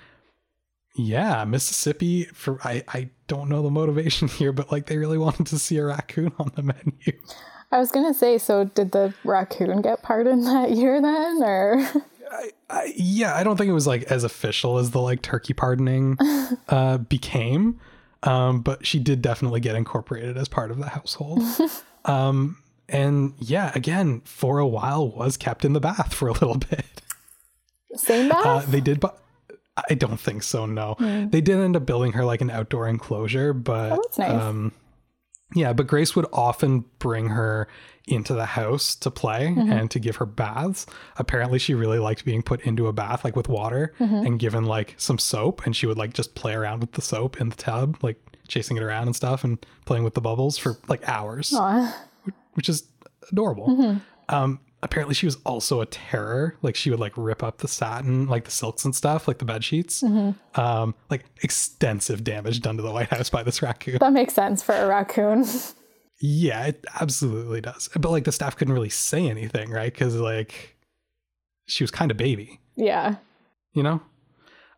[0.97, 5.47] yeah, Mississippi for I I don't know the motivation here, but like they really wanted
[5.47, 7.21] to see a raccoon on the menu.
[7.73, 11.89] I was gonna say, so did the raccoon get pardoned that year then, or
[12.31, 15.53] I, I, yeah, I don't think it was like as official as the like turkey
[15.55, 16.17] pardoning
[16.69, 17.81] uh, became,
[18.23, 21.43] um, but she did definitely get incorporated as part of the household.
[22.05, 22.57] um,
[22.89, 26.85] and yeah, again, for a while was kept in the bath for a little bit.
[27.95, 28.47] same bath?
[28.47, 29.21] Uh, they did, but
[29.89, 30.67] I don't think so.
[30.67, 34.31] No, they did end up building her like an outdoor enclosure, but Oh, that's nice.
[34.31, 34.73] um,
[35.55, 37.69] yeah, but Grace would often bring her
[38.07, 39.71] into the house to play Mm-hmm.
[39.73, 40.87] and to give her baths.
[41.17, 44.27] Apparently, she really liked being put into a bath like with water Mm-hmm.
[44.27, 47.41] and given like some soap, and she would like just play around with the soap
[47.41, 48.17] in the tub, like
[48.49, 52.05] chasing it around and stuff, and playing with the bubbles for like hours Aw.
[52.55, 52.85] which is
[53.31, 53.69] adorable.
[53.69, 53.99] Mm-hmm.
[54.35, 56.57] Um, apparently, she was also a terror.
[56.63, 59.45] Like she would like rip up the satin, like the silks and stuff, like the
[59.45, 60.03] bed sheets.
[60.03, 60.61] Mm-hmm.
[60.61, 63.99] Um, like extensive damage done to the White House by this raccoon.
[64.01, 65.45] that makes sense for a raccoon.
[66.21, 67.89] yeah, it absolutely does.
[67.99, 69.93] But like the staff couldn't really say anything, right?
[69.93, 70.77] Because like
[71.67, 73.17] she was kind of baby, yeah.
[73.73, 74.03] you know.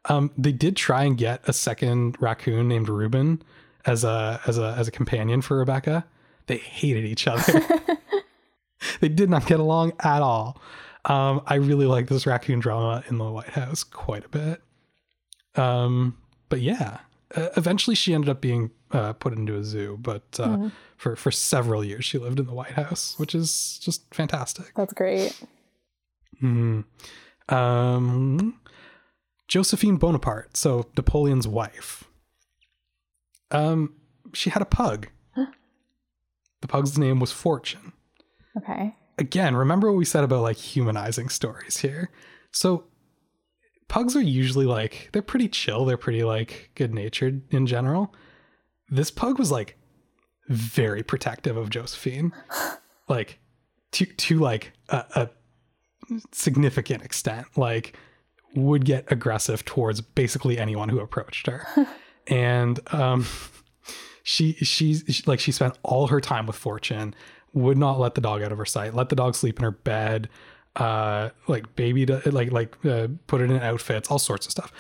[0.06, 3.42] Um, they did try and get a second raccoon named Reuben
[3.86, 6.04] as a as a as a companion for Rebecca.
[6.46, 7.62] They hated each other.
[9.02, 10.62] they did not get along at all.
[11.04, 14.62] Um, I really like this raccoon drama in the White House quite a bit.
[15.56, 16.16] Um,
[16.48, 16.98] but yeah,
[17.34, 21.32] uh, eventually she ended up being uh, put into a zoo, but uh, for for
[21.32, 24.72] several years she lived in the White House, which is just fantastic.
[24.76, 25.38] That's great.
[26.40, 26.84] Mhm.
[27.48, 28.60] Um,
[29.48, 32.04] Josephine Bonaparte, so Napoleon's wife.
[33.50, 33.94] Um,
[34.32, 35.08] she had a pug.
[35.34, 37.92] The pug's name was Fortune.
[38.56, 38.94] Okay.
[39.18, 42.10] Again, remember what we said about like humanizing stories here.
[42.50, 42.84] So
[43.88, 48.14] pugs are usually like they're pretty chill, they're pretty like good-natured in general.
[48.88, 49.76] This pug was like
[50.48, 52.32] very protective of Josephine.
[53.08, 53.40] Like
[53.90, 55.28] to to like a, a
[56.30, 57.46] significant extent.
[57.56, 57.96] Like
[58.54, 61.66] would get aggressive towards basically anyone who approached her.
[62.28, 63.26] and um
[64.22, 67.14] she she's she, like she spent all her time with Fortune,
[67.52, 69.70] would not let the dog out of her sight, let the dog sleep in her
[69.70, 70.28] bed,
[70.76, 74.72] uh like baby like like uh, put it in outfits, all sorts of stuff.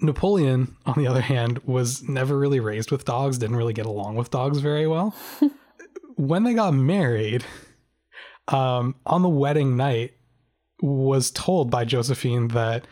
[0.00, 4.14] Napoleon, on the other hand, was never really raised with dogs, didn't really get along
[4.14, 5.14] with dogs very well.
[6.16, 7.44] when they got married,
[8.48, 10.14] um, on the wedding night,
[10.80, 12.86] was told by Josephine that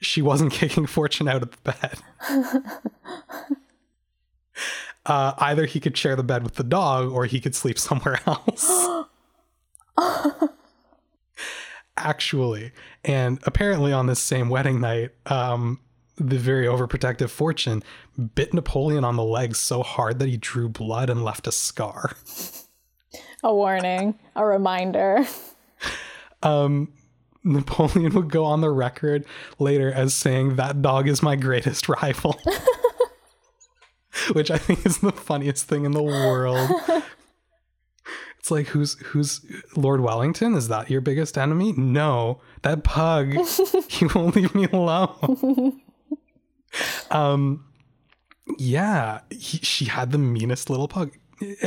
[0.00, 1.98] she wasn't kicking Fortune out of the bed.
[5.06, 8.20] uh, either he could share the bed with the dog or he could sleep somewhere
[8.26, 9.04] else.
[11.96, 12.72] Actually,
[13.04, 15.78] and apparently on this same wedding night, um,
[16.16, 17.82] the very overprotective Fortune
[18.34, 22.12] bit Napoleon on the leg so hard that he drew blood and left a scar.
[23.42, 25.26] A warning, a reminder.
[26.42, 26.92] Um,
[27.44, 29.24] Napoleon would go on the record
[29.58, 32.38] later as saying, That dog is my greatest rival.
[34.32, 36.70] Which I think is the funniest thing in the world.
[38.42, 39.40] It's like who's who's
[39.76, 40.56] Lord Wellington?
[40.56, 41.74] Is that your biggest enemy?
[41.74, 43.34] No, that pug.
[43.88, 45.80] he won't leave me alone.
[47.12, 47.64] um,
[48.58, 51.12] yeah, he, she had the meanest little pug.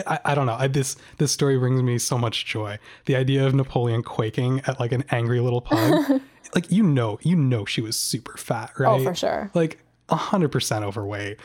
[0.05, 0.57] I, I don't know.
[0.59, 2.77] I, this this story brings me so much joy.
[3.05, 6.21] The idea of Napoleon quaking at like an angry little pug,
[6.53, 8.99] like you know, you know, she was super fat, right?
[8.99, 9.49] Oh, for sure.
[9.53, 11.39] Like hundred percent overweight.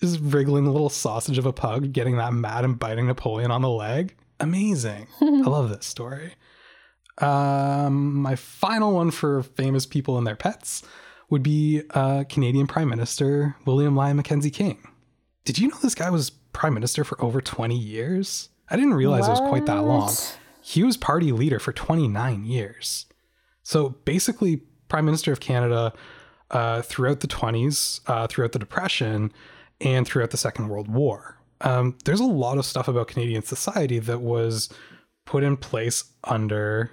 [0.00, 3.62] Just wriggling the little sausage of a pug, getting that mad and biting Napoleon on
[3.62, 4.16] the leg.
[4.38, 5.06] Amazing.
[5.20, 6.34] I love this story.
[7.18, 10.82] Um, my final one for famous people and their pets
[11.28, 14.78] would be uh, Canadian Prime Minister William Lyon Mackenzie King.
[15.44, 18.48] Did you know this guy was prime minister for over 20 years?
[18.68, 20.12] I didn't realize it was quite that long.
[20.62, 23.06] He was party leader for 29 years.
[23.62, 25.92] So basically, prime minister of Canada
[26.50, 29.32] uh, throughout the 20s, uh, throughout the Depression,
[29.80, 31.36] and throughout the Second World War.
[31.62, 34.68] Um, there's a lot of stuff about Canadian society that was
[35.26, 36.90] put in place under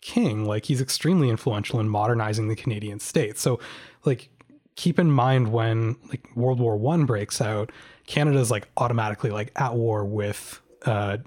[0.00, 0.44] King.
[0.44, 3.38] Like he's extremely influential in modernizing the Canadian state.
[3.38, 3.60] So,
[4.04, 4.28] like,
[4.76, 7.72] keep in mind when like World War One breaks out,
[8.06, 11.18] Canada's like automatically like at war with uh,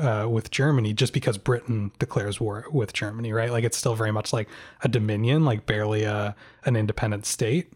[0.00, 3.50] uh, with Germany just because Britain declares war with Germany, right?
[3.50, 4.48] Like it's still very much like
[4.82, 7.72] a dominion, like barely a an independent state.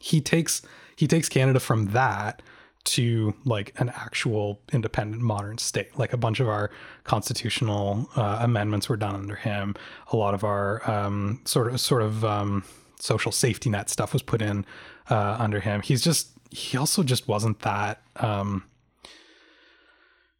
[0.00, 0.62] He takes
[1.02, 2.42] he takes Canada from that
[2.84, 5.98] to like an actual independent modern state.
[5.98, 6.70] Like a bunch of our
[7.02, 9.74] constitutional uh, amendments were done under him.
[10.12, 12.62] A lot of our um, sort of sort of um,
[13.00, 14.64] social safety net stuff was put in
[15.10, 15.82] uh, under him.
[15.82, 18.62] He's just he also just wasn't that um,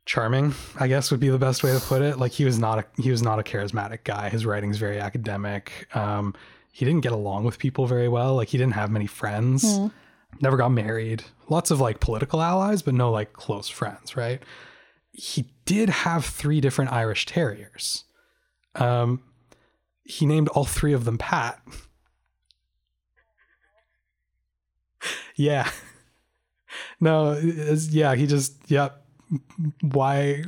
[0.07, 0.55] charming.
[0.79, 2.21] I guess would be the best way to put it.
[2.21, 4.29] Like he was not a he was not a charismatic guy.
[4.29, 5.89] His writing's very academic.
[5.93, 6.37] Um,
[6.71, 8.37] he didn't get along with people very well.
[8.37, 9.65] Like he didn't have many friends.
[10.41, 11.25] Never got married.
[11.49, 14.17] Lots of like political allies, but no like close friends.
[14.17, 14.43] Right.
[15.13, 18.05] He did have three different Irish Terriers.
[18.75, 19.23] Um,
[20.05, 21.61] he named all three of them Pat.
[25.37, 25.71] yeah.
[27.01, 27.39] No,
[27.91, 29.05] yeah, he just, yep.
[29.83, 30.43] Why,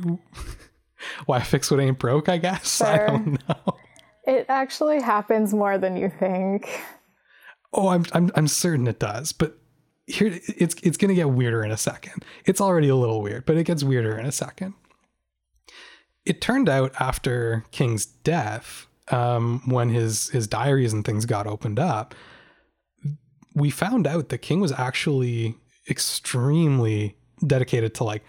[1.27, 2.81] why fix what ain't broke, I guess?
[2.81, 3.77] I don't know.
[4.25, 6.67] It actually happens more than you think.
[7.73, 9.55] Oh, I'm, I'm, I'm certain it does, but
[10.07, 12.23] here, it's, it's going to get weirder in a second.
[12.45, 14.73] It's already a little weird, but it gets weirder in a second.
[16.25, 21.79] It turned out after King's death, um, when his, his diaries and things got opened
[21.79, 22.15] up,
[23.53, 25.55] we found out that King was actually
[25.89, 27.15] extremely
[27.45, 28.23] dedicated to like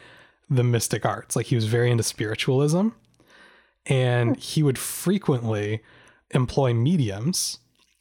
[0.49, 1.35] the mystic arts.
[1.35, 2.89] Like he was very into spiritualism
[3.87, 5.83] and he would frequently
[6.33, 7.59] employ mediums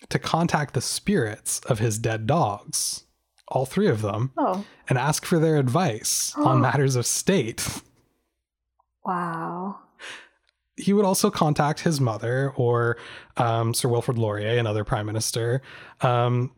[0.10, 3.05] to contact the spirits of his dead dogs,
[3.48, 7.68] all three of them, Oh, and ask for their advice on matters of state.
[9.04, 9.80] wow.
[10.78, 12.98] he would also contact his mother or
[13.38, 15.62] um, Sir Wilfrid Laurier, another prime minister.
[16.02, 16.52] Um,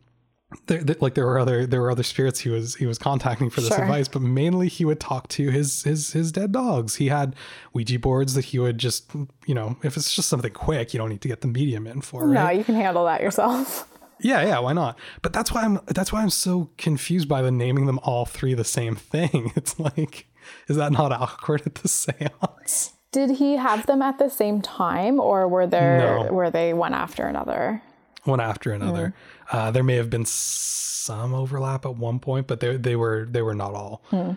[0.66, 3.50] there, there- like there were other there were other spirits he was he was contacting
[3.50, 3.82] for this Sure.
[3.82, 6.94] advice, but mainly he would talk to his his his dead dogs.
[6.96, 7.36] He had
[7.74, 9.10] Ouija boards that he would just
[9.46, 12.00] you know if it's just something quick, you don't need to get the medium in
[12.00, 12.24] for.
[12.24, 12.28] It.
[12.28, 12.56] No, Right?
[12.56, 13.86] you can handle that yourself.
[14.20, 14.98] Yeah, yeah, why not?
[15.22, 18.54] But that's why I'm that's why I'm so confused by the naming them all three
[18.54, 19.52] the same thing.
[19.56, 20.26] It's like,
[20.68, 22.92] is that not awkward at the seance?
[23.12, 26.32] Did he have them at the same time, or were there No.
[26.32, 27.82] were they one after another?
[28.24, 29.14] one after another.
[29.50, 33.40] Uh, there may have been some overlap at one point, but they they were they
[33.42, 34.34] were not all uh,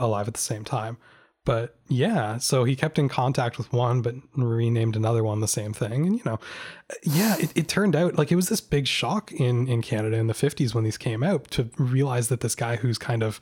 [0.00, 0.96] alive at the same time.
[1.44, 5.74] But yeah, so he kept in contact with one, but renamed another one the same
[5.74, 6.06] thing.
[6.06, 6.40] And you know,
[7.02, 10.26] yeah, it, it turned out like it was this big shock in in Canada in
[10.26, 13.40] the fifties when these came out to realize that this guy who's kind of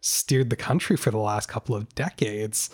[0.00, 2.70] steered the country for the last couple of decades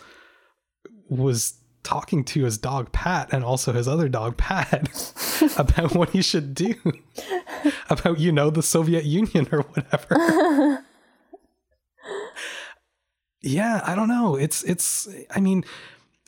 [1.09, 4.89] was talking to his dog Pat and also his other dog Pat
[5.59, 6.75] about what he should do
[7.91, 10.85] about you know the Soviet Union or whatever.
[13.43, 14.37] yeah, I don't know.
[14.37, 15.65] It's it's I mean,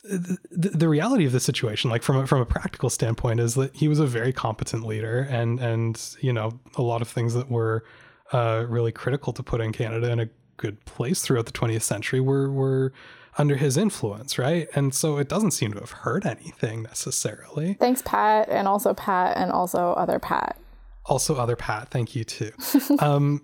[0.03, 3.75] the, the reality of the situation, like from a, from a practical standpoint, is that
[3.75, 7.49] he was a very competent leader, and and you know a lot of things that
[7.49, 7.83] were
[8.31, 12.49] uh, really critical to putting Canada in a good place throughout the 20th century were
[12.49, 12.93] were
[13.37, 14.67] under his influence, right?
[14.75, 17.75] And so it doesn't seem to have hurt anything necessarily.
[17.75, 20.57] Thanks, Pat, and also Pat, and also other Pat.
[21.05, 22.51] Also, other Pat, thank you too.
[22.99, 23.41] um,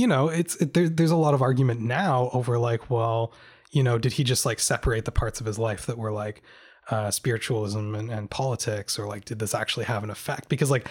[0.00, 3.34] you know, it's it, there, there's a lot of argument now over like, well,
[3.70, 6.42] you know, did he just like separate the parts of his life that were like
[6.90, 10.48] uh, spiritualism and, and politics, or like did this actually have an effect?
[10.48, 10.88] Because like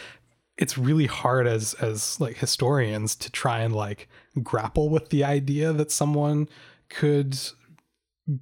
[0.60, 4.08] it's really hard as as like historians to try and like
[4.44, 6.48] grapple with the idea that someone
[6.90, 7.36] could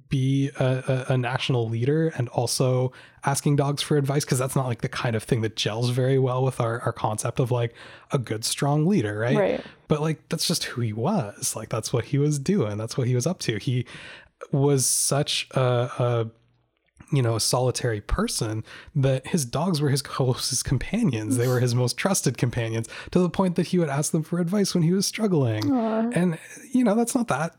[0.08, 0.64] be a,
[1.08, 2.92] a, a, national leader and also
[3.24, 6.18] asking dogs for advice because that's not like the kind of thing that gels very
[6.18, 7.74] well with our, our concept of like
[8.12, 9.36] a good strong leader right?
[9.36, 9.64] right.
[9.86, 11.56] But like that's just who he was.
[11.56, 12.76] Like that's what he was doing.
[12.76, 13.56] That's what he was up to.
[13.56, 13.86] He
[14.52, 16.30] was such a, a
[17.10, 18.64] you know a solitary person
[18.94, 21.38] that his dogs were his closest companions.
[21.38, 24.38] They were his most trusted companions to the point that he would ask them for
[24.38, 25.64] advice when he was struggling.
[25.64, 26.14] Aww.
[26.14, 26.38] and
[26.72, 27.56] you know that's not that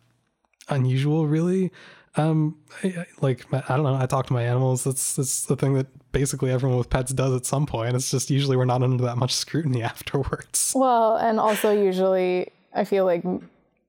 [0.69, 1.71] unusual really
[2.15, 3.95] um, I, I, like I don't know.
[3.95, 4.83] I talk to my animals.
[4.83, 7.95] That's that's the thing that basically everyone with pets does at some point.
[7.95, 10.73] It's just usually we're not under that much scrutiny afterwards.
[10.75, 13.23] Well, and also usually I feel like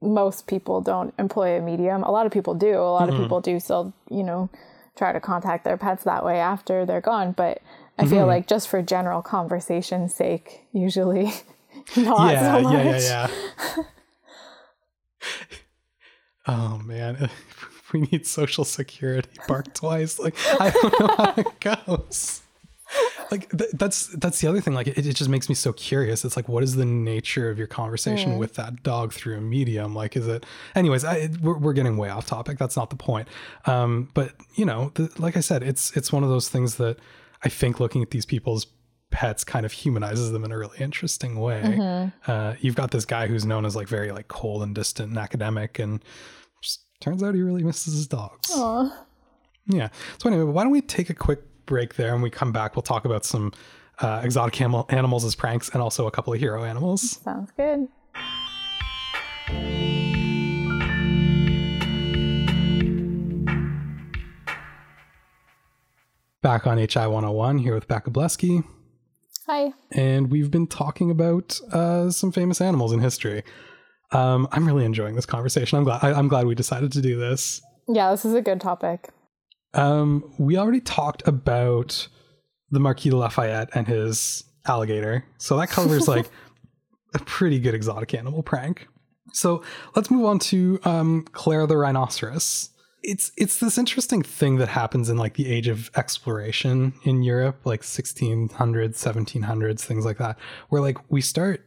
[0.03, 2.03] most people don't employ a medium.
[2.03, 2.75] A lot of people do.
[2.75, 3.17] A lot mm-hmm.
[3.17, 4.51] of people do still, you know,
[4.97, 7.33] try to contact their pets that way after they're gone.
[7.33, 7.63] But
[7.99, 8.11] I mm-hmm.
[8.11, 11.25] feel like just for general conversation's sake, usually
[11.97, 12.73] not yeah, so much.
[12.73, 13.29] Yeah, yeah,
[13.77, 13.85] yeah.
[16.47, 17.31] oh man
[17.93, 20.19] we need social security bark twice.
[20.19, 22.43] Like i don't know how it goes.
[23.31, 24.75] Like th- that's that's the other thing.
[24.75, 26.25] Like it, it just makes me so curious.
[26.25, 28.39] It's like what is the nature of your conversation mm.
[28.39, 29.95] with that dog through a medium?
[29.95, 32.59] Like is it anyways I, we're, we're getting way off topic.
[32.59, 33.29] That's not the point.
[33.67, 36.99] Um, but you know the, like i said it's it's one of those things that
[37.45, 38.67] i think looking at these people's
[39.11, 41.63] pets kind of humanizes them in a really interesting way.
[41.63, 42.31] Mm-hmm.
[42.31, 45.19] uh, you've got this guy who's known as like very like cold and distant and
[45.19, 46.03] academic and
[47.01, 48.51] Turns out he really misses his dogs.
[48.51, 48.93] Aww.
[49.67, 49.89] Yeah.
[50.19, 52.77] So anyway, why don't we take a quick break there and we come back?
[52.77, 53.53] We'll talk about some
[54.01, 57.21] uh, exotic animal- animals as pranks and also a couple of hero animals.
[57.23, 57.89] Sounds good.
[66.43, 68.65] Back on HI 101 here with Becca Blesky.
[69.47, 69.73] Hi.
[69.93, 73.43] And we've been talking about uh, some famous animals in history.
[74.13, 75.79] Um, I'm really enjoying this conversation.
[75.79, 76.03] I'm glad.
[76.03, 77.63] I, am glad we decided to do this.
[77.89, 79.11] Yeah, this is a good topic.
[79.75, 82.09] Um, we already talked about
[82.71, 86.29] the Marquis de Lafayette and his alligator, so that covers like
[87.15, 88.89] a pretty good exotic animal prank.
[89.33, 89.63] So
[89.95, 92.71] let's move on to um, Claire the rhinoceros.
[93.03, 97.61] It's it's this interesting thing that happens in like the age of exploration in Europe,
[97.65, 100.37] like 1600s, 1700s, things like that,
[100.69, 101.65] where like we start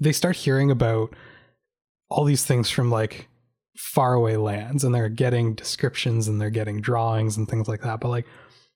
[0.00, 1.14] they start hearing about
[2.14, 3.28] all these things from like
[3.76, 8.08] faraway lands and they're getting descriptions and they're getting drawings and things like that but
[8.08, 8.24] like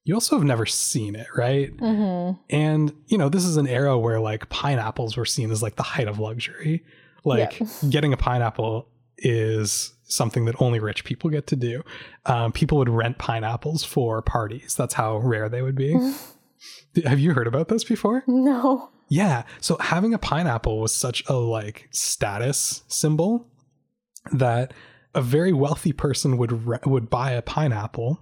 [0.03, 1.77] you also have never seen it right?
[1.77, 2.41] Mm-hmm.
[2.51, 5.85] and you know this is an era where like pineapples were seen as like the
[5.85, 6.85] height of luxury.
[7.25, 7.67] Like yeah.
[7.91, 11.85] getting a pineapple is something that only rich people get to do.
[12.27, 14.75] Um, people would rent pineapples for parties.
[14.75, 15.95] That's how rare they would be.
[17.05, 18.25] Have you heard about this before?
[18.27, 19.45] No yeah.
[19.61, 23.47] So having a pineapple was such a like status symbol
[24.33, 24.73] that
[25.15, 28.21] a very wealthy person would re- would buy a pineapple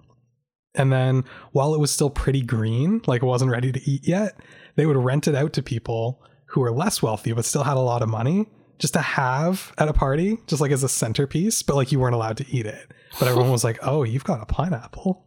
[0.77, 4.39] and then while it was still pretty green, like it wasn't ready to eat yet,
[4.75, 7.81] they would rent it out to people who were less wealthy but still had a
[7.81, 11.75] lot of money just to have at a party, just like as a centerpiece, but
[11.75, 12.91] like you weren't allowed to eat it.
[13.19, 15.25] But everyone was like, "Oh, you've got a pineapple."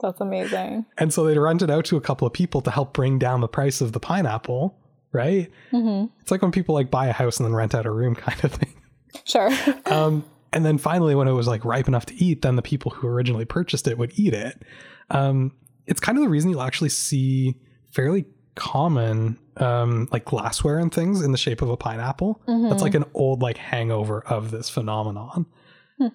[0.00, 0.86] That's amazing.
[0.96, 3.40] And so they'd rent it out to a couple of people to help bring down
[3.40, 4.78] the price of the pineapple
[5.14, 5.50] right?
[5.72, 6.06] Mm-hmm.
[6.20, 8.44] It's like when people like buy a house and then rent out a room kind
[8.44, 8.74] of thing.
[9.24, 9.50] Sure.
[9.86, 12.90] um, and then finally, when it was like ripe enough to eat, then the people
[12.90, 14.62] who originally purchased it would eat it.
[15.10, 15.52] Um,
[15.86, 17.56] it's kind of the reason you'll actually see
[17.90, 22.40] fairly common um, like glassware and things in the shape of a pineapple.
[22.46, 22.68] Mm-hmm.
[22.68, 25.46] That's like an old like hangover of this phenomenon.
[25.98, 26.08] Hmm.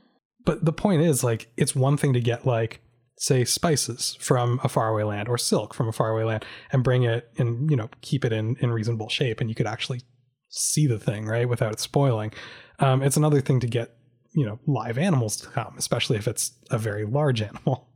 [0.45, 2.81] But the point is, like, it's one thing to get like
[3.19, 7.29] say spices from a faraway land or silk from a faraway land and bring it
[7.37, 10.01] and you know keep it in in reasonable shape and you could actually
[10.47, 12.31] see the thing right without it spoiling
[12.79, 13.97] um, it's another thing to get
[14.31, 17.89] you know live animals to come especially if it's a very large animal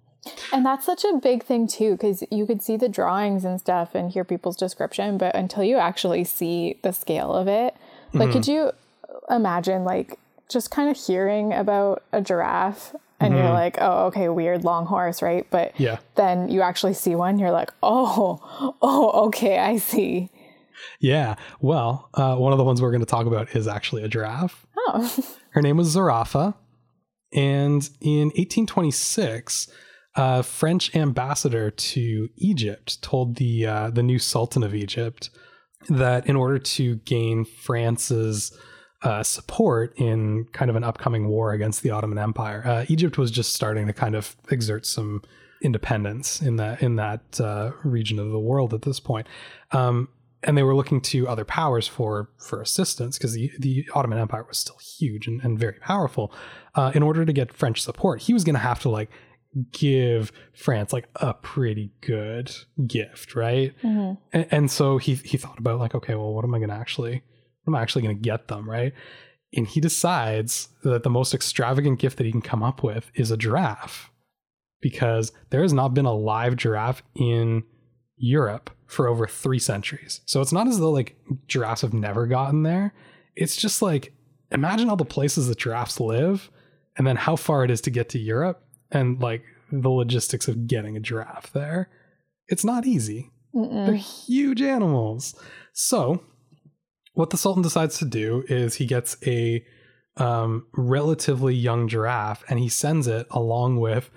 [0.51, 3.95] and that's such a big thing too because you could see the drawings and stuff
[3.95, 7.73] and hear people's description but until you actually see the scale of it
[8.13, 8.33] like mm-hmm.
[8.33, 8.71] could you
[9.29, 10.19] imagine like
[10.49, 12.93] just kind of hearing about a giraffe
[13.23, 15.45] and you're like, oh, okay, weird long horse, right?
[15.49, 15.97] But Yeah.
[16.15, 18.39] then you actually see one, you're like, oh,
[18.81, 20.29] oh, okay, I see.
[20.99, 21.35] Yeah.
[21.61, 24.65] Well, uh, one of the ones we're going to talk about is actually a giraffe.
[24.77, 26.55] Oh, Her name was Zarafa.
[27.33, 29.67] And in 1826,
[30.15, 35.29] a French ambassador to Egypt told the uh, the new Sultan of Egypt
[35.89, 38.55] that in order to gain France's
[39.03, 43.31] uh, support in kind of an upcoming war against the Ottoman Empire, uh, Egypt was
[43.31, 45.21] just starting to kind of exert some
[45.61, 49.27] independence in that in that uh, region of the world at this point.
[49.71, 50.09] Um,
[50.45, 54.45] and they were looking to other powers for for assistance because the, the Ottoman Empire
[54.47, 56.33] was still huge and, and very powerful.
[56.75, 59.09] Uh, in order to get French support, he was going to have to like
[59.71, 62.51] give France like a pretty good
[62.87, 63.73] gift, right?
[63.83, 64.17] Mhm.
[64.33, 66.75] And, and so he he thought about like, okay, well, what am I going to
[66.75, 67.21] actually,
[67.63, 68.93] what am I actually going to get them, right?
[69.55, 73.31] And he decides that the most extravagant gift that he can come up with is
[73.31, 74.09] a giraffe,
[74.81, 77.63] because there has not been a live giraffe in
[78.17, 80.21] Europe for over three centuries.
[80.25, 82.93] So it's not as though like giraffes have never gotten there.
[83.35, 84.13] It's just like
[84.51, 86.49] imagine all the places that giraffes live
[86.97, 90.67] and then how far it is to get to Europe and like the logistics of
[90.67, 91.89] getting a giraffe there.
[92.47, 93.31] It's not easy.
[93.53, 95.35] They're huge animals.
[95.73, 96.23] So,
[97.13, 99.63] what the Sultan decides to do is he gets a
[100.17, 104.09] um, relatively young giraffe and he sends it along with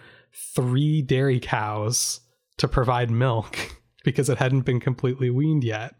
[0.55, 2.21] three dairy cows
[2.59, 3.57] to provide milk
[4.05, 5.95] because it hadn't been completely weaned yet.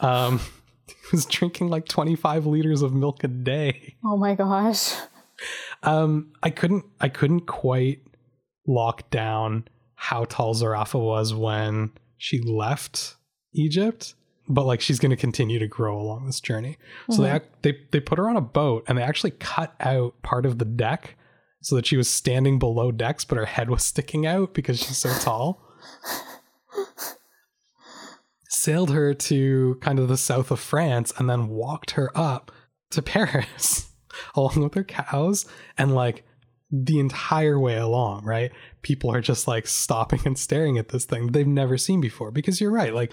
[0.00, 0.40] Um,
[0.86, 3.96] he was drinking like 25 liters of milk a day.
[4.04, 4.94] Oh my gosh.
[5.82, 8.00] Um, I couldn't I couldn't quite
[8.66, 13.16] lock down how tall Zarafa was when she left
[13.54, 14.14] Egypt,
[14.50, 16.76] but like she's going to continue to grow along this journey.
[17.10, 17.46] So they, mm-hmm.
[17.62, 20.64] they they put her on a boat and they actually cut out part of the
[20.64, 21.16] deck
[21.62, 24.98] so that she was standing below decks, but her head was sticking out because she's
[24.98, 25.62] so tall.
[28.48, 32.50] Sailed her to kind of the south of France and then walked her up
[32.90, 33.90] to Paris
[34.34, 35.46] along with her cows
[35.78, 36.24] and like
[36.72, 38.52] the entire way along, right?
[38.82, 42.60] People are just like stopping and staring at this thing they've never seen before because
[42.60, 43.12] you're right, like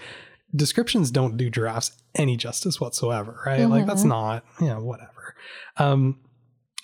[0.54, 3.68] descriptions don't do giraffes any justice whatsoever, right?
[3.68, 5.34] Like that's not, you know, whatever.
[5.76, 6.20] Um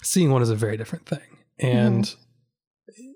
[0.03, 1.39] seeing one is a very different thing.
[1.59, 2.15] And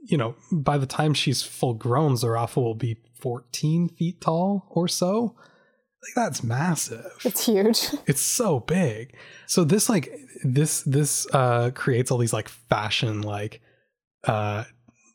[0.05, 4.89] you know, by the time she's full grown, Zarafa will be 14 feet tall or
[4.89, 5.37] so.
[6.03, 7.89] Like that's massive It's huge.
[8.07, 10.09] it's so big so this like
[10.45, 13.61] this this uh creates all these like fashion like
[14.25, 14.63] uh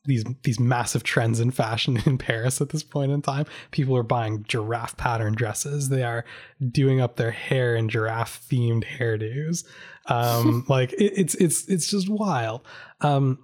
[0.06, 3.46] these these massive trends in fashion in Paris at this point in time.
[3.72, 5.90] People are buying giraffe pattern dresses.
[5.90, 6.26] They are
[6.72, 9.64] doing up their hair in giraffe themed hairdos.
[10.08, 12.62] Um, like it, it's it's it's just wild.
[13.02, 13.40] Um,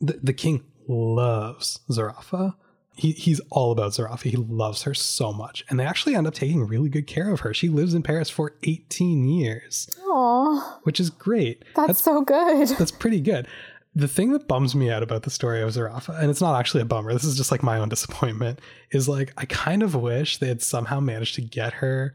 [0.00, 2.54] the, the king loves Zarafa.
[2.94, 4.24] He, he's all about Zarafa.
[4.24, 5.64] He loves her so much.
[5.70, 7.54] And they actually end up taking really good care of her.
[7.54, 11.64] She lives in Paris for 18 years, Oh, which is great.
[11.74, 12.68] that's, so good.
[12.68, 13.46] That's pretty good.
[13.94, 16.80] The thing that bums me out about the story of Zarafa, and it's not actually
[16.80, 20.38] a bummer, this is just like my own disappointment, is like I kind of wish
[20.38, 22.14] they had somehow managed to get her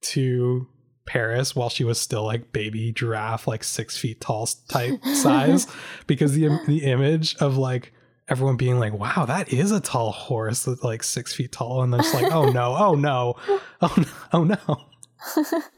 [0.00, 0.66] to
[1.06, 5.66] Paris while she was still like baby giraffe, like six feet tall type size,
[6.06, 7.92] because the the image of like
[8.28, 11.92] everyone being like, "Wow, that is a tall horse, that's like six feet tall," and
[11.92, 13.34] then it's like, "Oh no, oh no,
[13.80, 15.60] oh no, oh no."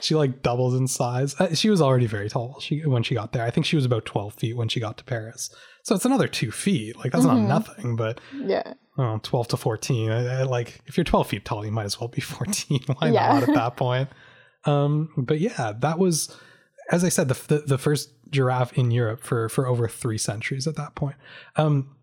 [0.00, 1.34] she like doubles in size.
[1.40, 3.44] Uh, she was already very tall she when she got there.
[3.44, 5.54] I think she was about twelve feet when she got to Paris.
[5.82, 6.96] So it's another two feet.
[6.98, 7.46] Like that's Mhm.
[7.46, 8.74] not nothing, but Yeah.
[8.98, 10.10] oh, 12 to 14.
[10.10, 12.80] I, I, like if you're 12 feet tall, you might as well be 14.
[12.98, 13.32] Why Yeah.
[13.32, 14.10] not at that point?
[14.66, 16.36] Um, but yeah, that was,
[16.90, 20.66] as I said, the, the, the first giraffe in Europe for, for over three centuries
[20.66, 21.16] at that point.
[21.56, 21.96] Um,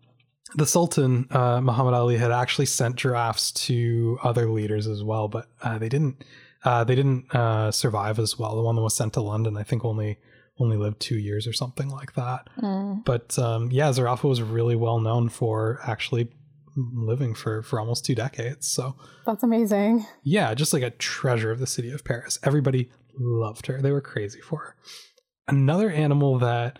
[0.56, 5.46] the Sultan, uh, Muhammad Ali had actually sent giraffes to other leaders as well, but
[5.62, 6.24] uh, they didn't,
[6.64, 8.56] uh, they didn't uh, survive as well.
[8.56, 10.18] The one that was sent to London, I think only,
[10.58, 12.48] only lived two years or something like that.
[12.58, 13.04] Mm.
[13.04, 16.30] But um, yeah, Zarafa was really well known for actually
[16.76, 18.66] living for for almost two decades.
[18.68, 18.94] So
[19.26, 20.06] That's amazing.
[20.22, 22.38] yeah, just like a treasure of the city of Paris.
[22.42, 23.80] Everybody loved her.
[23.80, 24.76] They were crazy for her.
[25.48, 26.78] Another animal that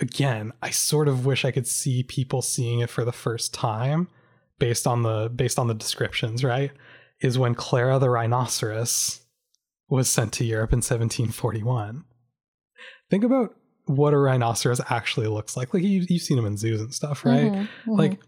[0.00, 4.08] again, I sort of wish I could see people seeing it for the first time
[4.58, 6.72] based on the based on the descriptions, right?
[7.20, 9.20] Is when Clara the rhinoceros
[9.88, 12.04] was sent to Europe in 1741.
[13.10, 13.54] Think about
[13.86, 15.72] what a rhinoceros actually looks like.
[15.72, 17.50] Like you, you've seen them in zoos and stuff, right?
[17.50, 17.98] Mhm, mhm.
[17.98, 18.20] Like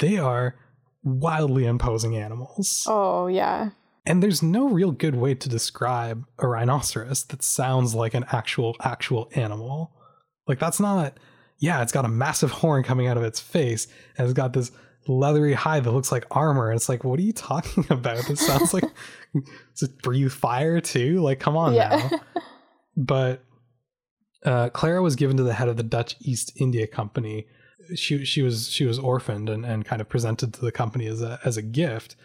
[0.00, 0.56] they are
[1.04, 2.84] wildly imposing animals.
[2.88, 3.70] oh yeah.
[4.04, 8.74] And there's no real good way to describe a rhinoceros that sounds like an actual
[8.80, 9.92] actual animal.
[10.48, 11.18] Like that's not
[11.58, 13.86] yeah, it's got a massive horn coming out of its face,
[14.18, 14.72] and it's got this
[15.08, 16.70] leathery hide that looks like armor.
[16.70, 18.24] And it's like, what are you talking about?
[18.26, 18.84] This sounds like
[19.34, 21.20] does it breathe fire too?
[21.20, 22.08] Like, come on Yeah.
[22.10, 22.42] now.
[22.96, 23.42] But
[24.44, 27.46] uh, Clara was given to the head of the Dutch East India Company.
[27.94, 31.20] She she was she was orphaned and, and kind of presented to the company as
[31.22, 32.16] a as a gift,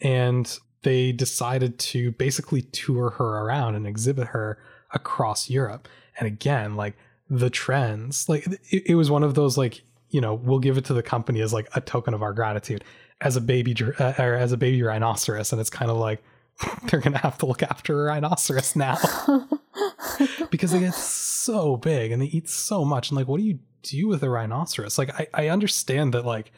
[0.00, 4.58] and they decided to basically tour her around and exhibit her
[4.92, 5.88] across Europe.
[6.18, 6.96] And again, like
[7.28, 10.84] the trends, like it, it was one of those like you know we'll give it
[10.86, 12.84] to the company as like a token of our gratitude
[13.20, 16.22] as a baby uh, or as a baby rhinoceros, and it's kind of like
[16.84, 18.96] they're gonna have to look after a rhinoceros now
[20.50, 23.10] because they get so big and they eat so much.
[23.10, 24.98] And like, what do you do with a rhinoceros?
[24.98, 26.52] Like, I, I understand that, like,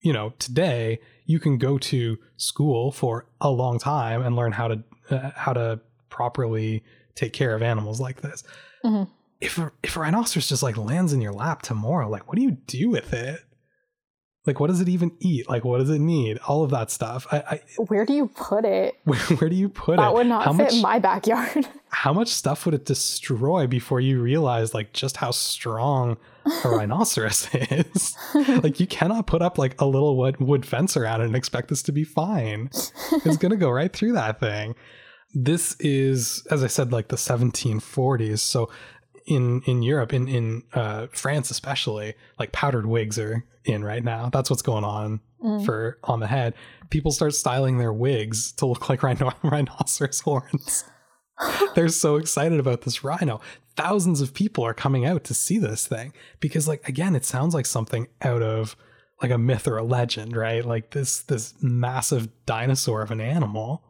[0.00, 4.68] you know, today you can go to school for a long time and learn how
[4.68, 5.80] to uh, how to
[6.10, 6.82] properly
[7.14, 8.44] take care of animals like this.
[8.84, 9.08] Mhm.
[9.40, 12.42] If a, if a rhinoceros just like lands in your lap tomorrow, like, what do
[12.42, 13.40] you do with it?
[14.48, 15.46] Like, what does it even eat?
[15.46, 16.38] Like, what does it need?
[16.48, 17.26] All of that stuff.
[17.30, 18.94] I, I Where do you put it?
[19.04, 19.96] where, where do you put it?
[19.98, 21.68] That would not how fit much, in my backyard.
[21.90, 26.16] how much stuff would it destroy before you realize like just how strong
[26.64, 28.16] a rhinoceros is?
[28.62, 31.68] like you cannot put up like a little wood wood fence around it and expect
[31.68, 32.70] this to be fine.
[32.72, 34.74] It's gonna go right through that thing.
[35.34, 38.38] This is, as I said, like the 1740s.
[38.38, 38.70] So
[39.28, 44.30] in in Europe, in in uh, France especially, like powdered wigs are in right now.
[44.32, 45.64] That's what's going on Mm.
[45.64, 46.54] for on the head.
[46.90, 50.82] People start styling their wigs to look like rhino- rhinoceros horns.
[51.76, 53.40] They're so excited about this rhino.
[53.76, 57.54] Thousands of people are coming out to see this thing because, like, again, it sounds
[57.54, 58.74] like something out of
[59.22, 60.64] like a myth or a legend, right?
[60.64, 63.84] Like this this massive dinosaur of an animal.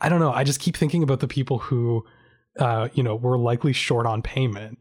[0.00, 0.32] I don't know.
[0.32, 2.06] I just keep thinking about the people who,
[2.58, 4.78] uh, you know, were likely short on payment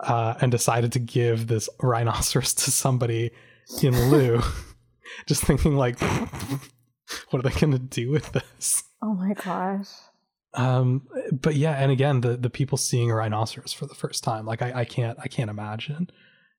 [0.00, 3.30] uh, and decided to give this rhinoceros to somebody
[3.82, 4.40] in lieu.
[5.26, 6.00] just thinking like,
[7.30, 8.84] what are they going to do with this?
[9.02, 9.88] Oh my gosh.
[10.54, 14.46] Um, but yeah, and again, the the people seeing a rhinoceros for the first time,
[14.46, 16.10] like I, I can't I can't imagine.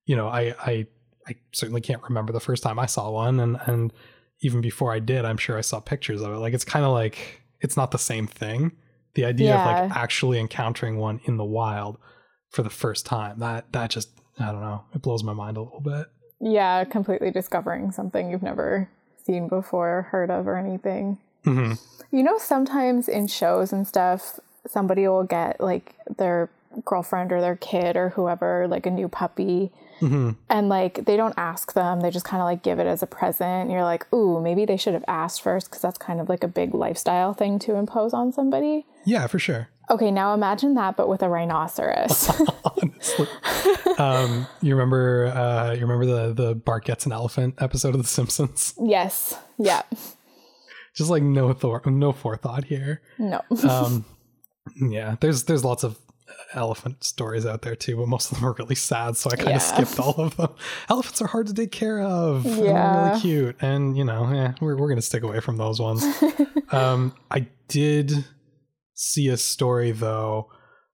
[0.04, 0.86] You know, I I
[1.26, 3.92] I certainly can't remember the first time I saw one, and and
[4.42, 6.38] even before I did, I'm sure I saw pictures of it.
[6.38, 8.72] Like it's kind of like it's not the same thing.
[9.14, 11.98] The idea of like actually encountering one in the wild
[12.50, 15.62] for the first time that that just I don't know, it blows my mind a
[15.62, 16.06] little bit.
[16.40, 18.88] Yeah, completely discovering something you've never
[19.26, 21.18] seen before, heard of, or anything.
[21.44, 21.72] hmm
[22.10, 26.48] You know, sometimes in shows and stuff, somebody will get like their
[26.84, 29.70] girlfriend or their kid or whoever, like a new puppy,
[30.00, 33.02] hmm and like they don't ask them, they just kind of like give it as
[33.02, 33.62] a present.
[33.62, 36.42] And you're like, ooh, maybe they should have asked first because that's kind of like
[36.42, 38.86] a big lifestyle thing to impose on somebody.
[39.04, 39.68] Yeah, for sure.
[39.90, 42.30] Okay, now imagine that, but with a rhinoceros.
[42.82, 43.26] honestly.
[43.98, 48.08] um, you remember uh, you remember the the Bart gets an elephant episode of The
[48.08, 48.74] Simpsons?
[48.80, 49.36] yes.
[49.58, 49.82] Yeah.
[50.94, 53.00] Just like no thor- no forethought here.
[53.18, 53.42] No.
[53.68, 54.04] Um,
[54.76, 55.98] yeah, there's there's lots of
[56.54, 59.50] elephant stories out there too, but most of them are really sad, so I kind
[59.50, 59.56] Yeah.
[59.56, 60.50] of skipped all of them.
[60.88, 62.44] Elephants are hard to take care of.
[62.44, 63.08] Yeah.
[63.08, 66.04] really cute, and you know, yeah, we're we're gonna stick away from those ones.
[66.70, 68.24] um, I did
[68.94, 70.50] see a story though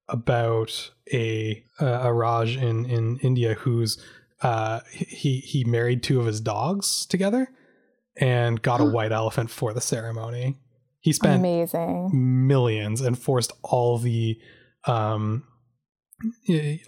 [0.09, 3.99] about a uh, a Raj in in India who's
[4.43, 7.49] uh he he married two of his dogs together
[8.18, 10.57] and got a white elephant for the ceremony.
[11.01, 12.47] He spent Amazing.
[12.47, 14.39] millions and forced all the
[14.87, 15.45] um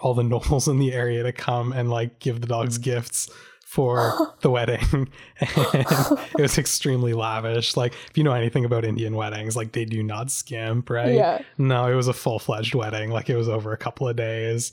[0.00, 3.30] all the nobles in the area to come and like give the dogs gifts
[3.66, 4.80] for the wedding.
[5.40, 7.76] And it was extremely lavish.
[7.76, 11.14] Like if you know anything about indian weddings like they do not skimp right?
[11.14, 11.42] Yeah.
[11.58, 13.10] no it was a full-fledged wedding.
[13.10, 14.72] Like it was over a couple of days.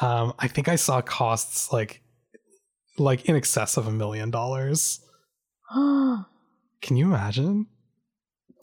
[0.00, 2.02] Um i think i saw costs like
[2.98, 5.00] like in excess of a million dollars.
[5.72, 7.66] Can you imagine?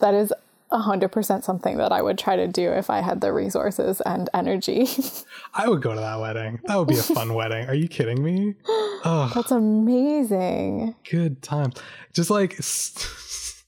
[0.00, 0.32] That is
[0.72, 4.86] 100% something that I would try to do if I had the resources and energy.
[5.54, 6.60] I would go to that wedding.
[6.64, 7.66] That would be a fun wedding.
[7.68, 8.54] Are you kidding me?
[8.66, 10.94] Oh, That's amazing.
[11.10, 11.74] good times.
[12.12, 13.64] Just like, just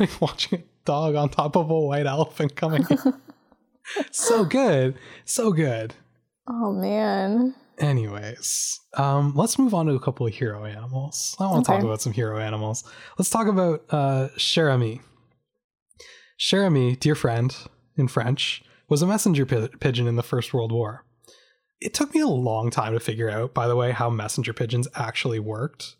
[0.00, 2.86] like watching a dog on top of a white elephant coming.
[2.88, 3.14] in.
[4.10, 5.94] so good, so good.
[6.48, 7.54] Oh man.
[7.78, 11.34] Anyways, um, let's move on to a couple of hero animals.
[11.40, 12.84] I want to talk about some hero animals.
[13.18, 14.68] Let's talk about uh, cher
[16.40, 16.44] ami.
[16.44, 17.56] Cher ami, dear friend
[17.96, 21.04] in French, was a messenger pi- pigeon in the First World War.
[21.80, 24.88] It took me a long time to figure out, by the way, how messenger pigeons
[24.94, 25.96] actually worked.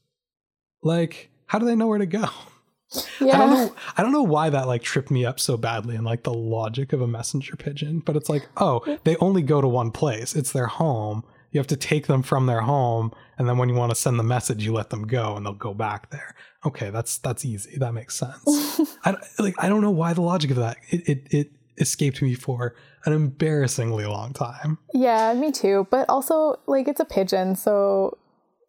[0.82, 2.28] Like, how do they know where to go?
[3.20, 3.36] Yeah.
[3.36, 3.74] I don't know.
[3.96, 6.92] I don't know why that like tripped me up so badly and like the logic
[6.92, 8.00] of a messenger pigeon.
[8.00, 10.34] But it's like, oh, they only go to one place.
[10.34, 11.24] It's their home.
[11.52, 14.18] You have to take them from their home, and then when you want to send
[14.18, 16.34] the message, you let them go, and they'll go back there.
[16.64, 17.76] Okay, that's that's easy.
[17.78, 18.98] That makes sense.
[19.04, 22.34] I like I don't know why the logic of that it, it it escaped me
[22.34, 22.74] for
[23.04, 24.78] an embarrassingly long time.
[24.92, 25.86] Yeah, me too.
[25.90, 28.18] But also, like, it's a pigeon, so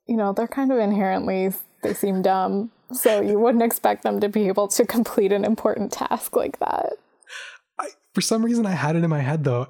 [0.08, 1.52] you know they're kind of inherently
[1.84, 2.72] they seem dumb.
[2.92, 6.94] So you wouldn't expect them to be able to complete an important task like that.
[7.80, 9.70] I, for some reason, I had it in my head though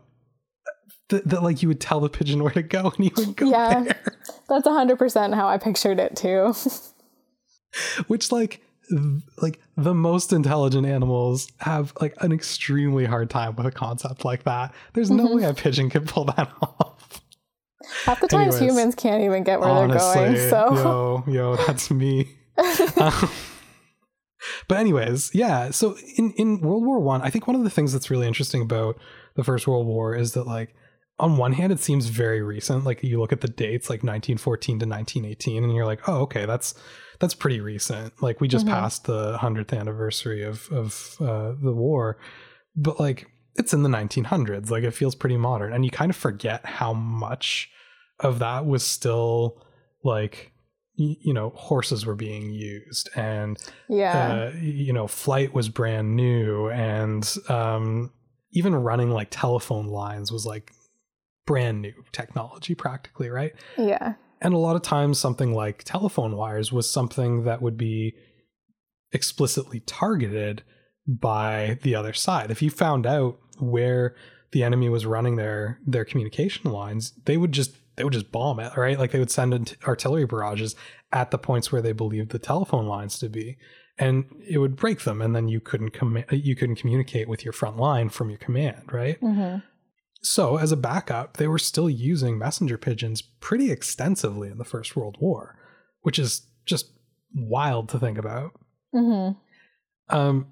[1.12, 3.50] that, that like you would tell the pigeon where to go and he would go
[3.50, 3.82] Yeah.
[3.84, 4.16] there.
[4.50, 6.54] That's hundred percent how I pictured it too.
[8.08, 9.00] Which like th-
[9.38, 14.44] like the most intelligent animals have like an extremely hard time with a concept like
[14.44, 14.74] that.
[14.94, 15.38] There's no Mm-hmm.
[15.38, 17.22] way a pigeon could pull that off.
[18.06, 20.78] Half the times Anyways, humans can't even get where Honestly, they're going.
[20.78, 22.36] So yo, yo, that's me.
[22.98, 23.30] Um,
[24.68, 25.70] but anyways, yeah.
[25.72, 28.62] So in in World War One, I, think one of the things that's really interesting
[28.62, 28.98] about
[29.36, 30.74] the First World War is that like
[31.22, 32.84] on one hand, it seems very recent.
[32.84, 36.46] Like you look at the dates, like 1914 to 1918, and you're like, oh, okay,
[36.46, 36.74] that's
[37.20, 38.22] that's pretty recent.
[38.22, 38.70] Like we just Mhm.
[38.72, 42.18] passed the hundredth anniversary of of uh, the war,
[42.76, 44.70] but like it's in the 1900s.
[44.70, 47.70] Like it feels pretty modern, and you kind of forget how much
[48.20, 49.62] of that was still
[50.04, 50.52] like
[50.98, 53.58] y- you know horses were being used and
[53.90, 54.52] yeah.
[54.54, 58.12] uh, you know flight was brand new and um,
[58.54, 60.72] even running like telephone lines was like
[61.46, 63.54] brand new technology practically right?
[63.78, 64.14] Yeah.
[64.42, 68.14] and a lot of times something like telephone wires was something that would be
[69.12, 70.64] explicitly targeted
[71.08, 72.52] by the other side.
[72.52, 74.16] If you found out where
[74.52, 78.60] the enemy was running their their communication lines they would just they would just bomb
[78.60, 78.98] it right?
[79.00, 80.76] Like they would send in artillery barrages
[81.12, 83.58] at the points where they believed the telephone lines to be.
[83.98, 87.54] And it would break them and then you couldn't com- you couldn't communicate with your
[87.54, 89.18] front line from your command right?
[89.20, 89.58] Hmm
[90.24, 94.96] so, as a backup, they were still using messenger pigeons pretty extensively in the First
[94.96, 95.58] World War,
[96.02, 96.92] which is just
[97.34, 98.52] wild to think about.
[98.94, 99.30] hmm
[100.10, 100.52] Um,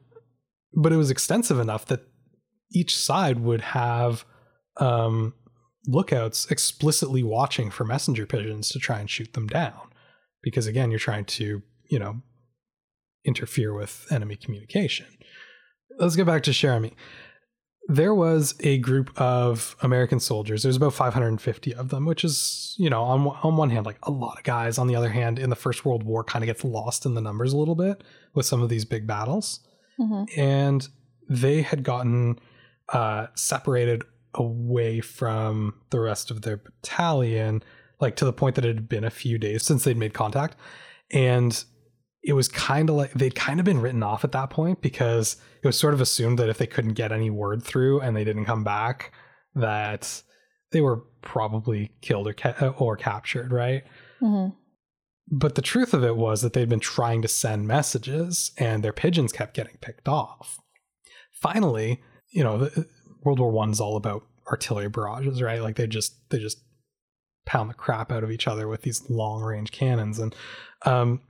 [0.73, 2.07] but it was extensive enough that
[2.71, 4.25] each side would have
[4.77, 5.33] um,
[5.85, 9.89] lookouts explicitly watching for messenger pigeons to try and shoot them down.
[10.41, 12.21] Because again, you're trying to, you know,
[13.25, 15.07] interfere with enemy communication.
[15.99, 16.93] Let's get back to Cher Ami.
[17.89, 20.61] There was a group of American soldiers.
[20.61, 24.11] There's about 550 of them, which is, you know, on on one hand, like a
[24.11, 24.77] lot of guys.
[24.77, 27.21] On the other hand, in the First World War, kind of gets lost in the
[27.21, 28.03] numbers a little bit
[28.35, 29.59] with some of these big battles
[29.97, 30.87] hmm and
[31.29, 32.39] they had gotten
[32.89, 37.63] uh, separated away from the rest of their battalion,
[37.99, 40.55] like to the point that it had been a few days since they'd made contact,
[41.11, 41.63] and
[42.23, 45.37] it was kind of like they'd kind of been written off at that point because
[45.63, 48.23] it was sort of assumed that if they couldn't get any word through and they
[48.23, 49.13] didn't come back,
[49.55, 50.21] that
[50.71, 53.83] they were probably killed or ca- or captured, right?
[54.19, 54.47] hmm
[55.31, 58.93] But the truth of it was that they'd been trying to send messages and their
[58.93, 60.59] pigeons kept getting picked off.
[61.31, 62.01] Finally,
[62.31, 62.69] you know,
[63.23, 65.61] World War One is all about artillery barrages, right?
[65.61, 66.57] Like they just they just
[67.45, 70.19] pound the crap out of each other with these long range cannons.
[70.19, 70.35] And
[70.85, 71.21] um,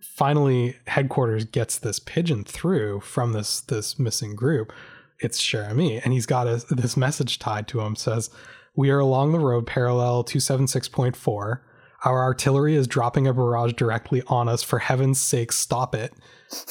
[0.00, 4.72] finally, headquarters gets this pigeon through from this this missing group.
[5.20, 7.96] It's Cher Ami, and he's got a, this message tied to him.
[7.96, 8.30] Says,
[8.76, 11.64] "We are along the road parallel two seven six point four.
[12.04, 14.62] Our artillery is dropping a barrage directly on us.
[14.62, 16.12] For heaven's sake, stop it."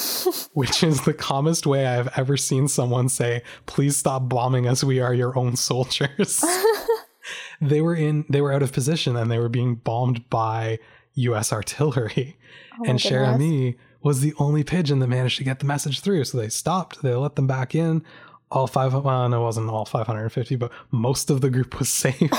[0.53, 4.83] Which is the calmest way I have ever seen someone say, "Please stop bombing us.
[4.83, 6.43] We are your own soldiers."
[7.61, 10.79] they were in they were out of position and they were being bombed by
[11.17, 12.37] US artillery.
[12.73, 13.01] Oh and goodness.
[13.01, 16.23] Cher Ami was the only pigeon that managed to get the message through.
[16.25, 18.03] So they stopped, they let them back in.
[18.51, 22.31] All five well, no, it wasn't all 550, but most of the group was safe.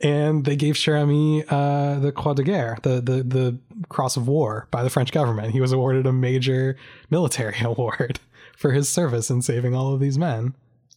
[0.00, 4.26] and they gave Cher Ami uh, the Croix de Guerre, the, the the Cross of
[4.26, 5.52] War by the French government.
[5.52, 6.76] He was awarded a major
[7.10, 8.20] military award
[8.56, 10.54] for his service in saving all of these men.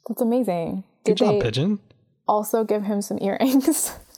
[0.07, 0.83] That's amazing.
[1.03, 1.79] Good Did job, pigeon.
[2.27, 3.93] also give him some earrings?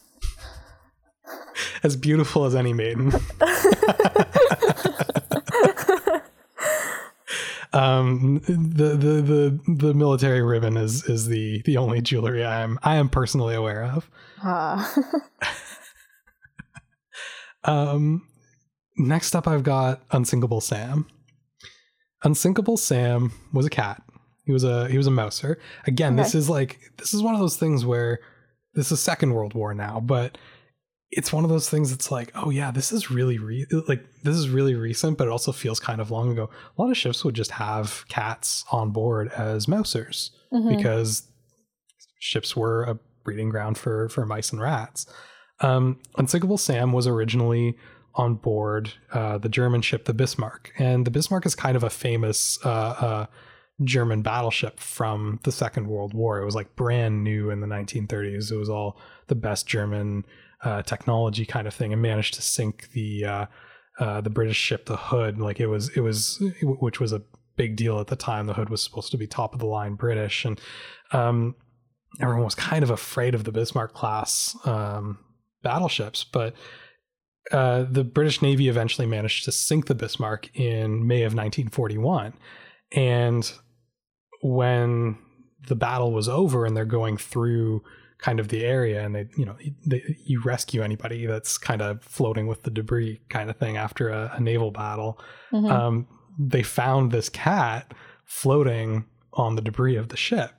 [1.83, 3.07] As beautiful as any maiden.
[7.73, 12.79] um, the, the the the military ribbon is is the the only jewelry I am
[12.83, 14.09] I am personally aware of.
[14.41, 14.93] Ah.
[17.65, 18.27] Um,
[18.97, 21.07] next up, I've got Unsinkable Sam.
[22.23, 24.01] Unsinkable Sam was a cat.
[24.45, 25.59] He was a he was a mouser.
[25.87, 28.19] Again, this is like this is one of those things where
[28.73, 30.37] this is Second World War now, but
[31.17, 34.35] it's one of those things that's like, oh yeah, this is really re- like this
[34.35, 36.49] is really recent, but it also feels kind of long ago.
[36.77, 40.75] A lot of ships would just have cats on board as mousers Mhm.
[40.77, 41.23] because
[42.19, 45.05] ships were a breeding ground for for mice and rats.
[45.59, 47.77] Um, Unsinkable Sam was originally
[48.15, 51.89] on board uh, the German ship the Bismarck, and the Bismarck is kind of a
[51.89, 53.25] famous uh, uh,
[53.83, 56.39] German battleship from the Second World War.
[56.39, 58.51] It was like brand new in the 1930s.
[58.51, 60.25] It was all the best German
[60.63, 63.45] uh, technology kind of thing, and managed to sink the uh,
[63.99, 65.39] uh, the British ship, the Hood.
[65.39, 67.21] Like it was, it was, which was a
[67.55, 68.47] big deal at the time.
[68.47, 70.59] The Hood was supposed to be top of the line British, and
[71.11, 71.55] um,
[72.21, 75.19] everyone was kind of afraid of the Bismarck class um,
[75.61, 76.55] battleships, but.
[77.51, 82.31] Uh, the British Navy eventually managed to sink the Bismarck in May of 1941.
[82.93, 83.51] And
[84.41, 85.17] when
[85.67, 87.83] the battle was over and they're going through
[88.23, 89.55] kind of the area and they you know
[89.85, 94.07] they, you rescue anybody that's kind of floating with the debris kind of thing after
[94.07, 95.19] a, a naval battle
[95.51, 95.69] mm-hmm.
[95.69, 96.07] um,
[96.39, 97.93] they found this cat
[98.23, 99.03] floating
[99.33, 100.51] on the debris of the ship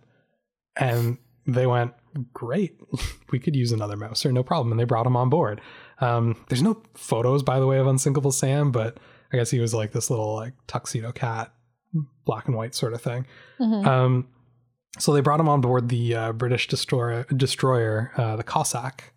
[0.76, 1.94] and they went
[2.34, 2.78] great
[3.32, 5.58] we could use another mouser no problem and they brought him on board
[6.02, 9.00] um, there's no photos by the way of unsinkable sam but
[9.32, 11.50] i guess he was like this little like tuxedo cat
[12.26, 13.24] black and white sort of thing
[13.58, 13.88] mm-hmm.
[13.88, 14.28] um,
[14.99, 19.12] so they brought him on board the uh, British destroyer, destroyer uh, the Cossack.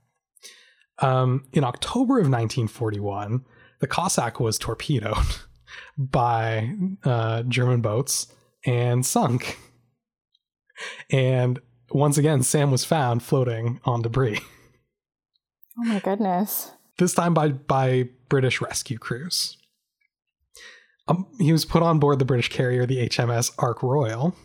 [0.99, 3.45] Um, in October of 1941,
[3.79, 5.17] the Cossack was torpedoed
[5.97, 6.73] by
[7.03, 8.27] uh, German boats
[8.65, 9.59] and sunk.
[11.11, 11.59] And
[11.91, 14.39] once again, Sam was found floating on debris.
[15.79, 16.71] Oh my goodness.
[16.97, 19.57] This time by, by British rescue crews.
[21.07, 24.35] Um, he was put on board the British carrier, the HMS Ark Royal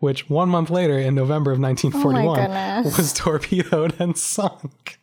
[0.00, 4.98] which one month later in November of 1941 oh was torpedoed and sunk.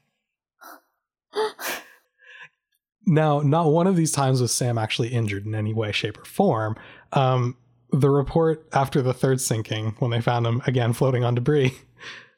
[3.05, 6.25] now, not one of these times was Sam actually injured in any way, shape, or
[6.25, 6.75] form.
[7.11, 7.57] Um,
[7.91, 11.73] the report after the third sinking, when they found him again floating on debris,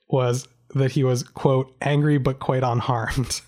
[0.10, 3.42] was that he was, quote, angry but quite unharmed.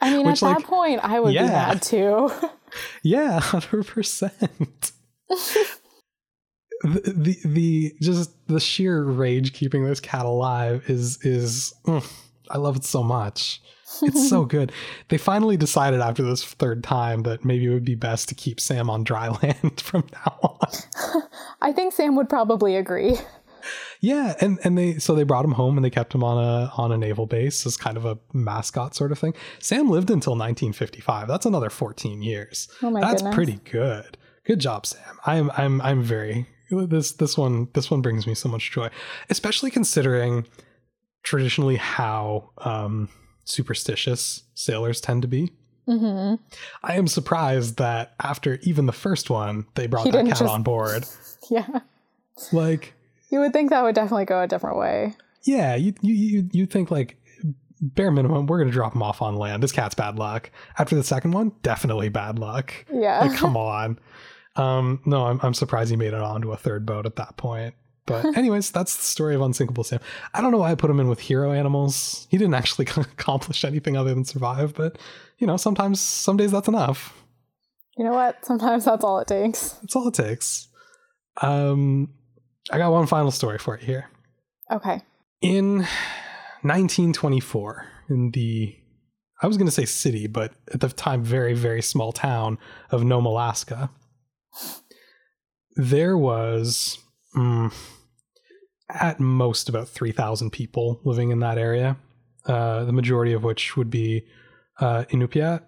[0.00, 1.42] I mean, Which, at like, that point, I would yeah.
[1.42, 2.30] be mad too.
[3.02, 4.92] yeah, 100%
[6.82, 12.04] the, the, the just the sheer rage keeping this cat alive is is mm,
[12.50, 13.60] I love it so much.
[14.02, 14.72] It's so good.
[15.08, 18.60] They finally decided after this third time that maybe it would be best to keep
[18.60, 21.22] Sam on dry land from now on.
[21.60, 23.16] I think Sam would probably agree.
[24.00, 26.70] Yeah, and and they so they brought him home and they kept him on a
[26.76, 29.34] on a naval base as kind of a mascot sort of thing.
[29.58, 31.26] Sam lived until 1955.
[31.26, 32.68] That's another 14 years.
[32.82, 33.34] Oh my That's goodness.
[33.34, 34.18] pretty good.
[34.44, 35.18] Good job, Sam.
[35.24, 38.88] I'm I'm I'm very this this one this one brings me so much joy,
[39.30, 40.46] especially considering
[41.22, 43.08] traditionally how um,
[43.44, 45.52] superstitious sailors tend to be.
[45.88, 46.42] Mm-hmm.
[46.82, 50.42] I am surprised that after even the first one, they brought he that cat just...
[50.42, 51.04] on board.
[51.50, 51.80] yeah,
[52.52, 52.94] like
[53.30, 55.14] you would think that would definitely go a different way.
[55.44, 57.16] Yeah, you you you you think like
[57.80, 59.62] bare minimum, we're gonna drop him off on land.
[59.62, 60.50] This cat's bad luck.
[60.78, 62.72] After the second one, definitely bad luck.
[62.92, 63.98] Yeah, like come on.
[64.56, 67.74] Um, no, I'm, I'm surprised he made it onto a third boat at that point.
[68.06, 70.00] But anyways, that's the story of Unsinkable Sam.
[70.32, 72.26] I don't know why I put him in with hero animals.
[72.30, 74.96] He didn't actually accomplish anything other than survive, but
[75.38, 77.12] you know, sometimes some days that's enough.
[77.98, 78.44] You know what?
[78.44, 79.70] Sometimes that's all it takes.
[79.70, 80.68] That's all it takes.
[81.42, 82.10] Um
[82.70, 84.10] I got one final story for you here.
[84.72, 85.00] Okay.
[85.40, 85.78] In
[86.62, 88.76] 1924, in the
[89.42, 92.58] I was going to say city, but at the time very very small town
[92.90, 93.90] of Nome, Alaska,
[95.76, 96.98] there was
[97.36, 97.72] mm,
[98.88, 101.96] at most about 3,000 people living in that area,
[102.46, 104.24] uh, the majority of which would be
[104.80, 105.62] uh, Inupiat.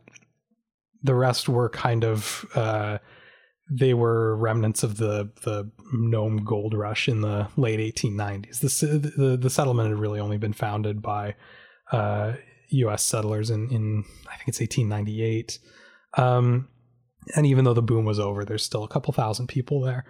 [1.03, 2.99] The rest were kind of uh,
[3.71, 8.61] they were remnants of the the Nome gold rush in the late 1890s.
[8.61, 11.37] The the, the settlement had really only been founded by
[11.93, 12.95] U.S.
[12.95, 15.59] Uh, settlers in in I think it's 1898.
[16.17, 16.69] Um,
[17.35, 20.05] and even though the boom was over, there's still a couple thousand people there.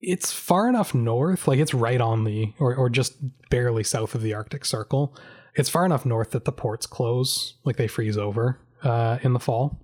[0.00, 3.14] It's far enough north, like it's right on the, or, or just
[3.50, 5.16] barely south of the Arctic Circle.
[5.54, 9.38] It's far enough north that the ports close, like they freeze over uh, in the
[9.38, 9.80] fall.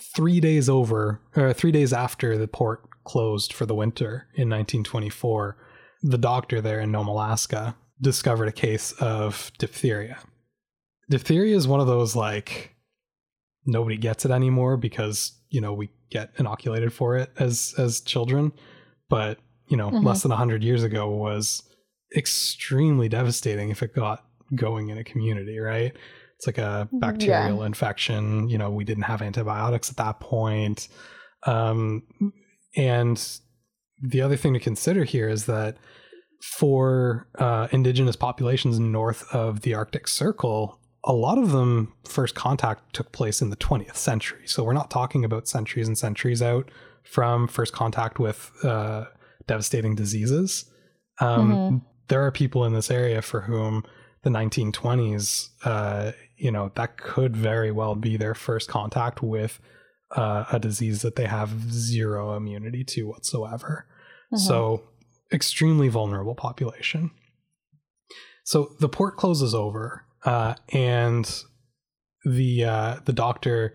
[0.00, 5.56] Three days over, or three days after the port closed for the winter in 1924,
[6.02, 10.18] the doctor there in Nome, Alaska, discovered a case of diphtheria.
[11.10, 12.74] Diphtheria is one of those like
[13.66, 18.52] nobody gets it anymore because you know we get inoculated for it as as children,
[19.08, 19.38] but
[19.68, 20.06] you know, mm-hmm.
[20.06, 21.62] less than 100 years ago was
[22.14, 25.96] extremely devastating if it got going in a community, right?
[26.36, 27.66] It's like a bacterial yeah.
[27.66, 30.88] infection, you know, we didn't have antibiotics at that point.
[31.46, 32.02] Um,
[32.76, 33.40] and
[34.02, 35.76] the other thing to consider here is that
[36.58, 42.94] for uh, indigenous populations north of the Arctic Circle, a lot of them first contact
[42.94, 44.46] took place in the 20th century.
[44.46, 46.70] So we're not talking about centuries and centuries out
[47.02, 49.06] from first contact with uh,
[49.46, 50.70] devastating diseases.
[51.20, 51.76] Um, mm-hmm.
[52.08, 53.84] There are people in this area for whom
[54.22, 59.58] the 1920s, uh, you know, that could very well be their first contact with
[60.12, 63.86] uh, a disease that they have zero immunity to whatsoever.
[64.32, 64.36] Mm-hmm.
[64.36, 64.84] So,
[65.32, 67.10] extremely vulnerable population.
[68.44, 71.42] So the port closes over uh, and
[72.24, 73.74] the uh, the doctor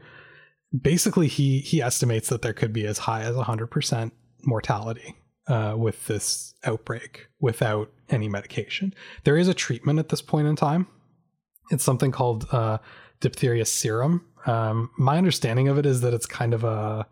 [0.79, 4.11] basically he he estimates that there could be as high as 100%
[4.43, 5.15] mortality
[5.47, 8.93] uh, with this outbreak without any medication.
[9.23, 10.87] There is a treatment at this point in time.
[11.71, 12.77] It's something called uh,
[13.19, 14.25] diphtheria serum.
[14.45, 17.05] Um, my understanding of it is that it's kind of a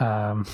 [0.00, 0.46] um,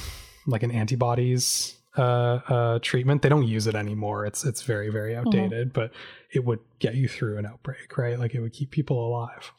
[0.46, 3.22] like an antibodies uh, uh, treatment.
[3.22, 4.24] They don't use it anymore.
[4.24, 5.26] It's it's very very mm-hmm.
[5.26, 5.80] outdated, mm-hmm.
[5.80, 5.92] but
[6.32, 8.18] it would get you through an outbreak, right?
[8.18, 9.52] Like it would keep people alive.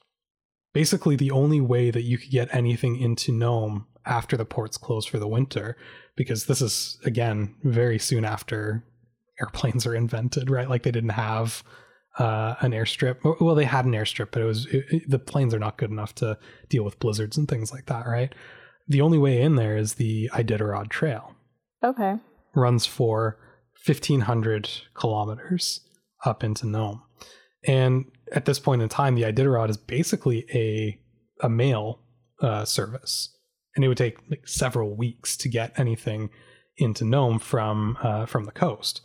[0.74, 5.06] Basically, the only way that you could get anything into Nome after the ports close
[5.06, 5.76] for the winter,
[6.16, 8.86] because this is again very soon after
[9.42, 10.70] airplanes are invented, right?
[10.70, 11.64] Like they didn't have
[12.18, 13.18] uh, an airstrip.
[13.42, 15.92] Well, they had an airstrip, but it was it, it, the planes are not good
[15.92, 16.38] enough to
[16.70, 18.34] deal with blizzards and things like that, right?
[18.88, 21.36] The only way in there is the Iditarod Trail.
[21.84, 22.16] Okay
[22.56, 23.38] runs for
[23.86, 25.82] 1500 kilometers
[26.26, 27.02] up into Nome.
[27.68, 31.00] And at this point in time, the Iditarod is basically a
[31.41, 32.02] a mail
[32.41, 33.36] uh, service,
[33.76, 36.30] and it would take like several weeks to get anything
[36.78, 39.02] into Nome from uh, from the coast.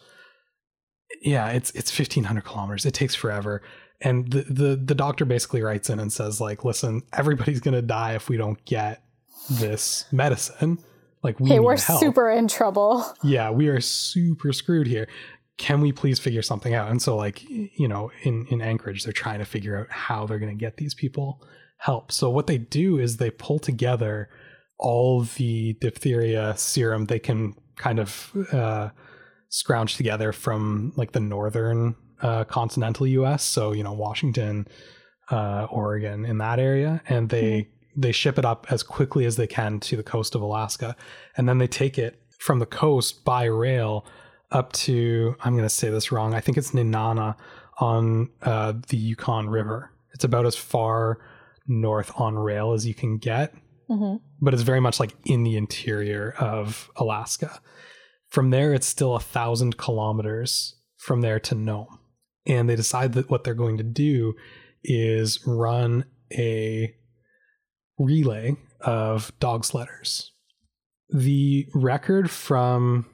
[1.23, 2.87] Yeah, it's it's 1500 kilometers.
[2.87, 3.63] It takes forever.
[4.01, 8.15] And the, the the doctor basically writes in and says like, listen, everybody's gonna die
[8.15, 9.03] if we don't get
[9.51, 10.79] this medicine.
[11.25, 11.99] Like we hey, we're help.
[11.99, 13.05] super in trouble.
[13.25, 15.09] Yeah, we are super screwed here.
[15.57, 16.91] Can we please figure something out?
[16.91, 20.39] And so, like you know, in in Anchorage, they're trying to figure out how they're
[20.39, 21.43] going to get these people
[21.79, 22.13] help.
[22.13, 24.29] So what they do is they pull together
[24.79, 28.91] all the diphtheria serum they can kind of uh,
[29.49, 33.43] scrounge together from like the northern uh, continental U.S.
[33.43, 34.69] So you know, Washington,
[35.31, 39.37] uh, Oregon, in that area, and they mm-hmm they ship it up as quickly as
[39.37, 40.97] they can to the coast of Alaska,
[41.37, 44.07] and then they take it from the coast by rail
[44.51, 46.35] up to I'm going to say this wrong.
[46.35, 47.37] I think it's Nenana
[47.79, 49.91] on uh, the Yukon River.
[50.13, 51.19] It's about as far
[51.67, 53.55] north on rail as you can get,
[53.91, 54.17] mm-hmm.
[54.41, 57.61] but it's very much like in the interior of Alaska.
[58.29, 61.99] From there, it's still a thousand kilometers from there to Nome,
[62.47, 64.35] and they decide that what they're going to do
[64.85, 66.95] is run a
[67.99, 70.31] relay of dog sledders.
[71.11, 73.07] The record from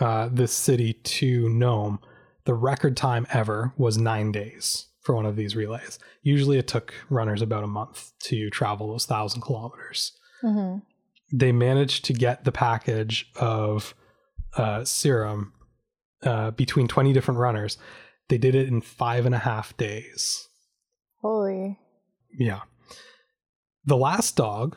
[0.00, 1.98] uh, this city to Nome,
[2.44, 5.98] the record time ever was nine days for one of these relays.
[6.22, 10.12] Usually it took runners about a month to travel those thousand kilometers.
[10.42, 10.78] Mm-hmm.
[11.32, 13.94] They managed to get the package of
[14.56, 15.52] uh, serum
[16.22, 17.78] uh, between 20 different runners.
[18.28, 20.48] They did it in five and a half days.
[21.20, 21.78] Holy.
[22.38, 22.60] Yeah
[23.84, 24.76] the last dog,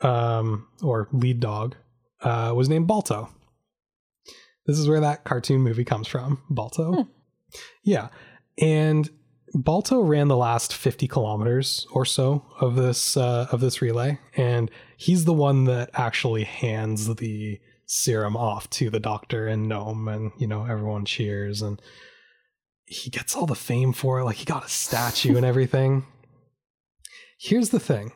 [0.00, 1.76] um, or lead dog,
[2.22, 3.28] uh, was named Balto.
[4.66, 6.92] This is where that cartoon movie comes from, Balto.
[6.92, 7.10] Hmm.
[7.82, 8.08] Yeah.
[8.58, 9.10] And
[9.54, 14.70] Balto ran the last 50 kilometers or so of this uh, of this relay, and
[14.96, 20.32] he's the one that actually hands the serum off to the doctor and Nome, and
[20.38, 21.80] you know everyone cheers, and
[22.84, 24.24] he gets all the fame for it.
[24.24, 26.04] Like he got a statue and everything.
[27.38, 28.10] Here's the thing: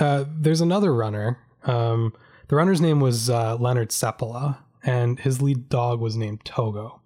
[0.00, 1.38] uh, there's another runner.
[1.64, 2.12] Um,
[2.48, 7.00] the runner's name was uh, Leonard Seppala, and his lead dog was named Togo.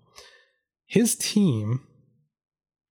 [0.86, 1.86] His team,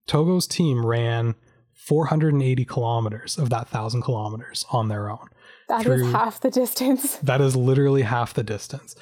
[0.07, 1.35] Togo's team, ran
[1.73, 5.27] 480 kilometers of that thousand kilometers on their own.
[5.69, 7.17] That through, is half the distance.
[7.23, 8.95] That is literally half the distance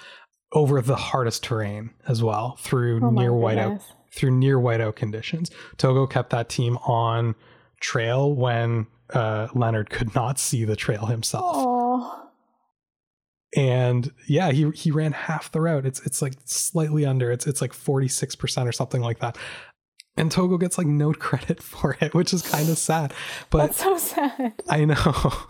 [0.54, 3.82] over the hardest terrain as well through oh near whiteout
[4.14, 5.50] through near whiteout conditions.
[5.78, 7.36] Togo kept that team on
[7.80, 11.56] trail when uh, Leonard could not see the trail himself.
[11.56, 12.28] Aww.
[13.56, 15.86] And yeah, he he ran half the route.
[15.86, 17.32] It's it's like slightly under.
[17.32, 19.38] It's it's like forty six percent or something like that.
[20.16, 23.14] And Togo gets like no credit for it, which is kind of sad.
[23.50, 24.54] But That's so sad.
[24.70, 25.34] I know.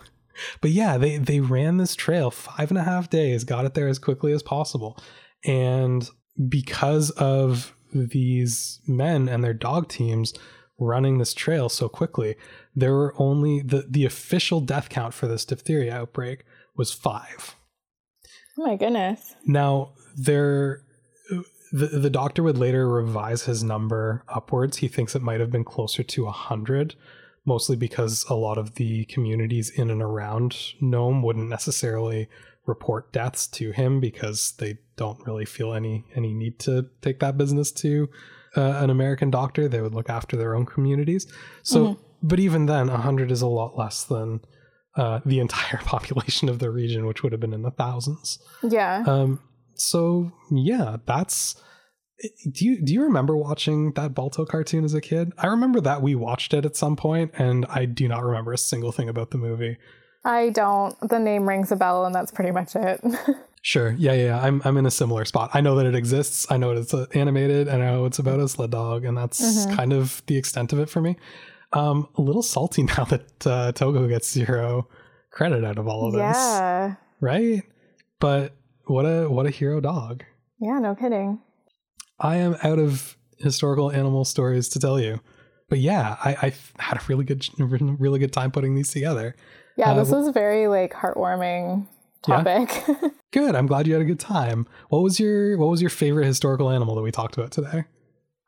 [0.62, 3.86] But yeah, they they ran this trail five and a half days, got it there
[3.86, 4.98] as quickly as possible,
[5.44, 6.08] and
[6.48, 10.32] because of these men and their dog teams
[10.78, 12.36] running this trail so quickly,
[12.74, 16.44] there were only the, the official death count for this diphtheria outbreak
[16.76, 17.54] was five.
[18.58, 19.34] Oh my goodness.
[19.44, 20.82] Now, there
[21.72, 24.78] the, the doctor would later revise his number upwards.
[24.78, 26.94] He thinks it might have been closer to a 100,
[27.46, 32.28] mostly because a lot of the communities in and around Nome wouldn't necessarily
[32.66, 37.36] report deaths to him because they don't really feel any any need to take that
[37.36, 38.08] business to
[38.56, 39.66] uh, an American doctor.
[39.66, 41.26] They would look after their own communities.
[41.62, 42.02] So, mm-hmm.
[42.22, 44.40] But even then, 100 is a lot less than
[44.96, 48.38] uh, the entire population of the region, which would have been in the thousands.
[48.62, 49.04] Yeah.
[49.06, 49.40] Um,
[49.74, 51.56] so yeah, that's.
[52.52, 55.32] Do you do you remember watching that Balto cartoon as a kid?
[55.38, 58.58] I remember that we watched it at some point, and I do not remember a
[58.58, 59.76] single thing about the movie.
[60.24, 60.96] I don't.
[61.00, 63.00] The name rings a bell, and that's pretty much it.
[63.62, 63.96] sure.
[63.98, 64.40] Yeah, yeah.
[64.40, 65.50] I'm I'm in a similar spot.
[65.52, 66.46] I know that it exists.
[66.48, 67.68] I know it's uh, animated.
[67.68, 69.74] I know it's about a sled dog, and that's mm-hmm.
[69.74, 71.16] kind of the extent of it for me.
[71.72, 74.88] Um, a little salty now that uh, Togo gets zero
[75.30, 76.20] credit out of all of this.
[76.20, 76.94] Yeah.
[77.20, 77.62] Right.
[78.20, 78.54] But
[78.86, 80.24] what a what a hero dog.
[80.60, 80.78] Yeah.
[80.78, 81.40] No kidding.
[82.20, 85.20] I am out of historical animal stories to tell you,
[85.68, 89.34] but yeah, I, I had a really good really good time putting these together.
[89.76, 91.86] Yeah, uh, this was very like heartwarming
[92.22, 92.84] topic.
[92.86, 93.08] Yeah?
[93.32, 93.54] good.
[93.54, 94.66] I'm glad you had a good time.
[94.88, 97.84] What was your what was your favorite historical animal that we talked about today?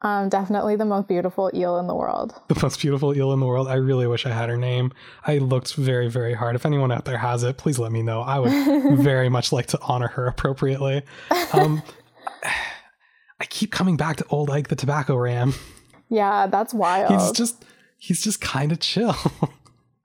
[0.04, 2.34] Um, definitely the most beautiful eel in the world.
[2.48, 3.68] The most beautiful eel in the world.
[3.68, 4.92] I really wish I had her name.
[5.26, 6.54] I looked very, very hard.
[6.54, 8.20] If anyone out there has it, please let me know.
[8.20, 11.02] I would very much like to honor her appropriately.
[11.54, 11.82] Um,
[13.40, 15.54] I keep coming back to old Ike the tobacco ram.
[16.10, 17.10] Yeah, that's wild.
[17.10, 17.64] He's just
[17.96, 19.16] he's just kind of chill.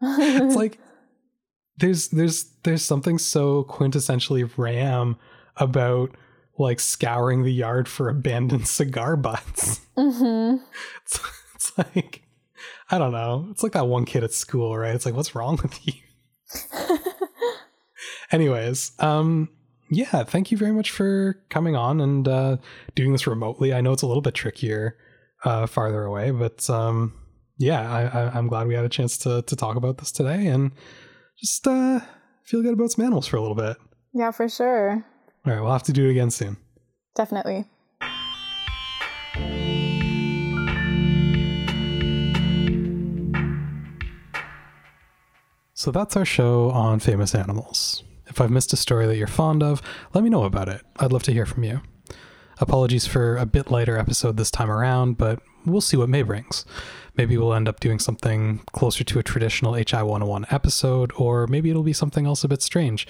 [0.01, 0.79] it's like
[1.77, 5.17] there's there's there's something so quintessentially ram
[5.57, 6.15] about
[6.59, 9.81] like scouring the yard for abandoned cigar butts.
[9.97, 10.57] Mm-hmm.
[11.03, 11.19] It's,
[11.55, 12.23] it's like
[12.91, 13.47] I don't know.
[13.51, 14.95] It's like that one kid at school, right?
[14.95, 15.93] It's like, what's wrong with you?
[18.31, 19.49] Anyways, um,
[19.91, 22.57] yeah, thank you very much for coming on and uh,
[22.95, 23.73] doing this remotely.
[23.73, 24.97] I know it's a little bit trickier
[25.43, 27.13] uh, farther away, but um,
[27.57, 27.81] yeah,
[28.33, 30.71] I, am glad we had a chance to to talk about this today and
[31.39, 31.99] just uh,
[32.43, 33.77] feel good about some animals for a little bit.
[34.13, 35.05] Yeah, for sure.
[35.45, 36.57] All right, we'll have to do it again soon.
[37.15, 37.65] Definitely.
[45.73, 48.03] So that's our show on famous animals.
[48.27, 49.81] If I've missed a story that you're fond of,
[50.13, 50.81] let me know about it.
[50.97, 51.81] I'd love to hear from you.
[52.59, 56.65] Apologies for a bit lighter episode this time around, but we'll see what May brings.
[57.15, 61.69] Maybe we'll end up doing something closer to a traditional HI 101 episode, or maybe
[61.69, 63.07] it'll be something else a bit strange.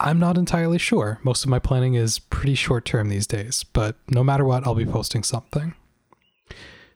[0.00, 1.20] I'm not entirely sure.
[1.22, 4.74] Most of my planning is pretty short term these days, but no matter what, I'll
[4.74, 5.74] be posting something.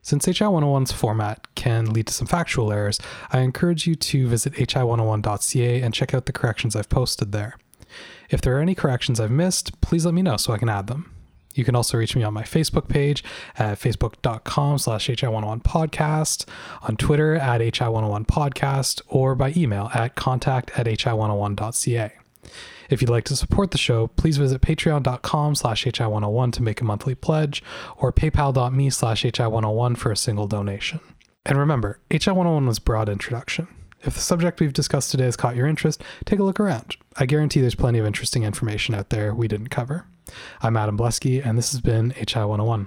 [0.02, 2.98] Since HI101's format can lead to some factual errors,
[3.30, 7.56] I encourage you to visit hi101.ca and check out the corrections I've posted there.
[8.30, 10.86] If there are any corrections I've missed, please let me know so I can add
[10.86, 11.14] them.
[11.54, 13.24] You can also reach me on my Facebook page
[13.58, 16.46] at facebook.com slash hi101podcast,
[16.82, 22.12] on Twitter at hi101podcast, or by email at contact at hi101.ca.
[22.88, 26.84] If you'd like to support the show, please visit patreon.com slash hi101 to make a
[26.84, 27.62] monthly pledge,
[27.96, 31.00] or paypal.me slash hi101 for a single donation.
[31.44, 33.68] And remember, hi101 was broad introduction.
[34.02, 36.96] If the subject we've discussed today has caught your interest, take a look around.
[37.16, 40.06] I guarantee there's plenty of interesting information out there we didn't cover.
[40.62, 42.86] I'm Adam Blesky, and this has been HI 101.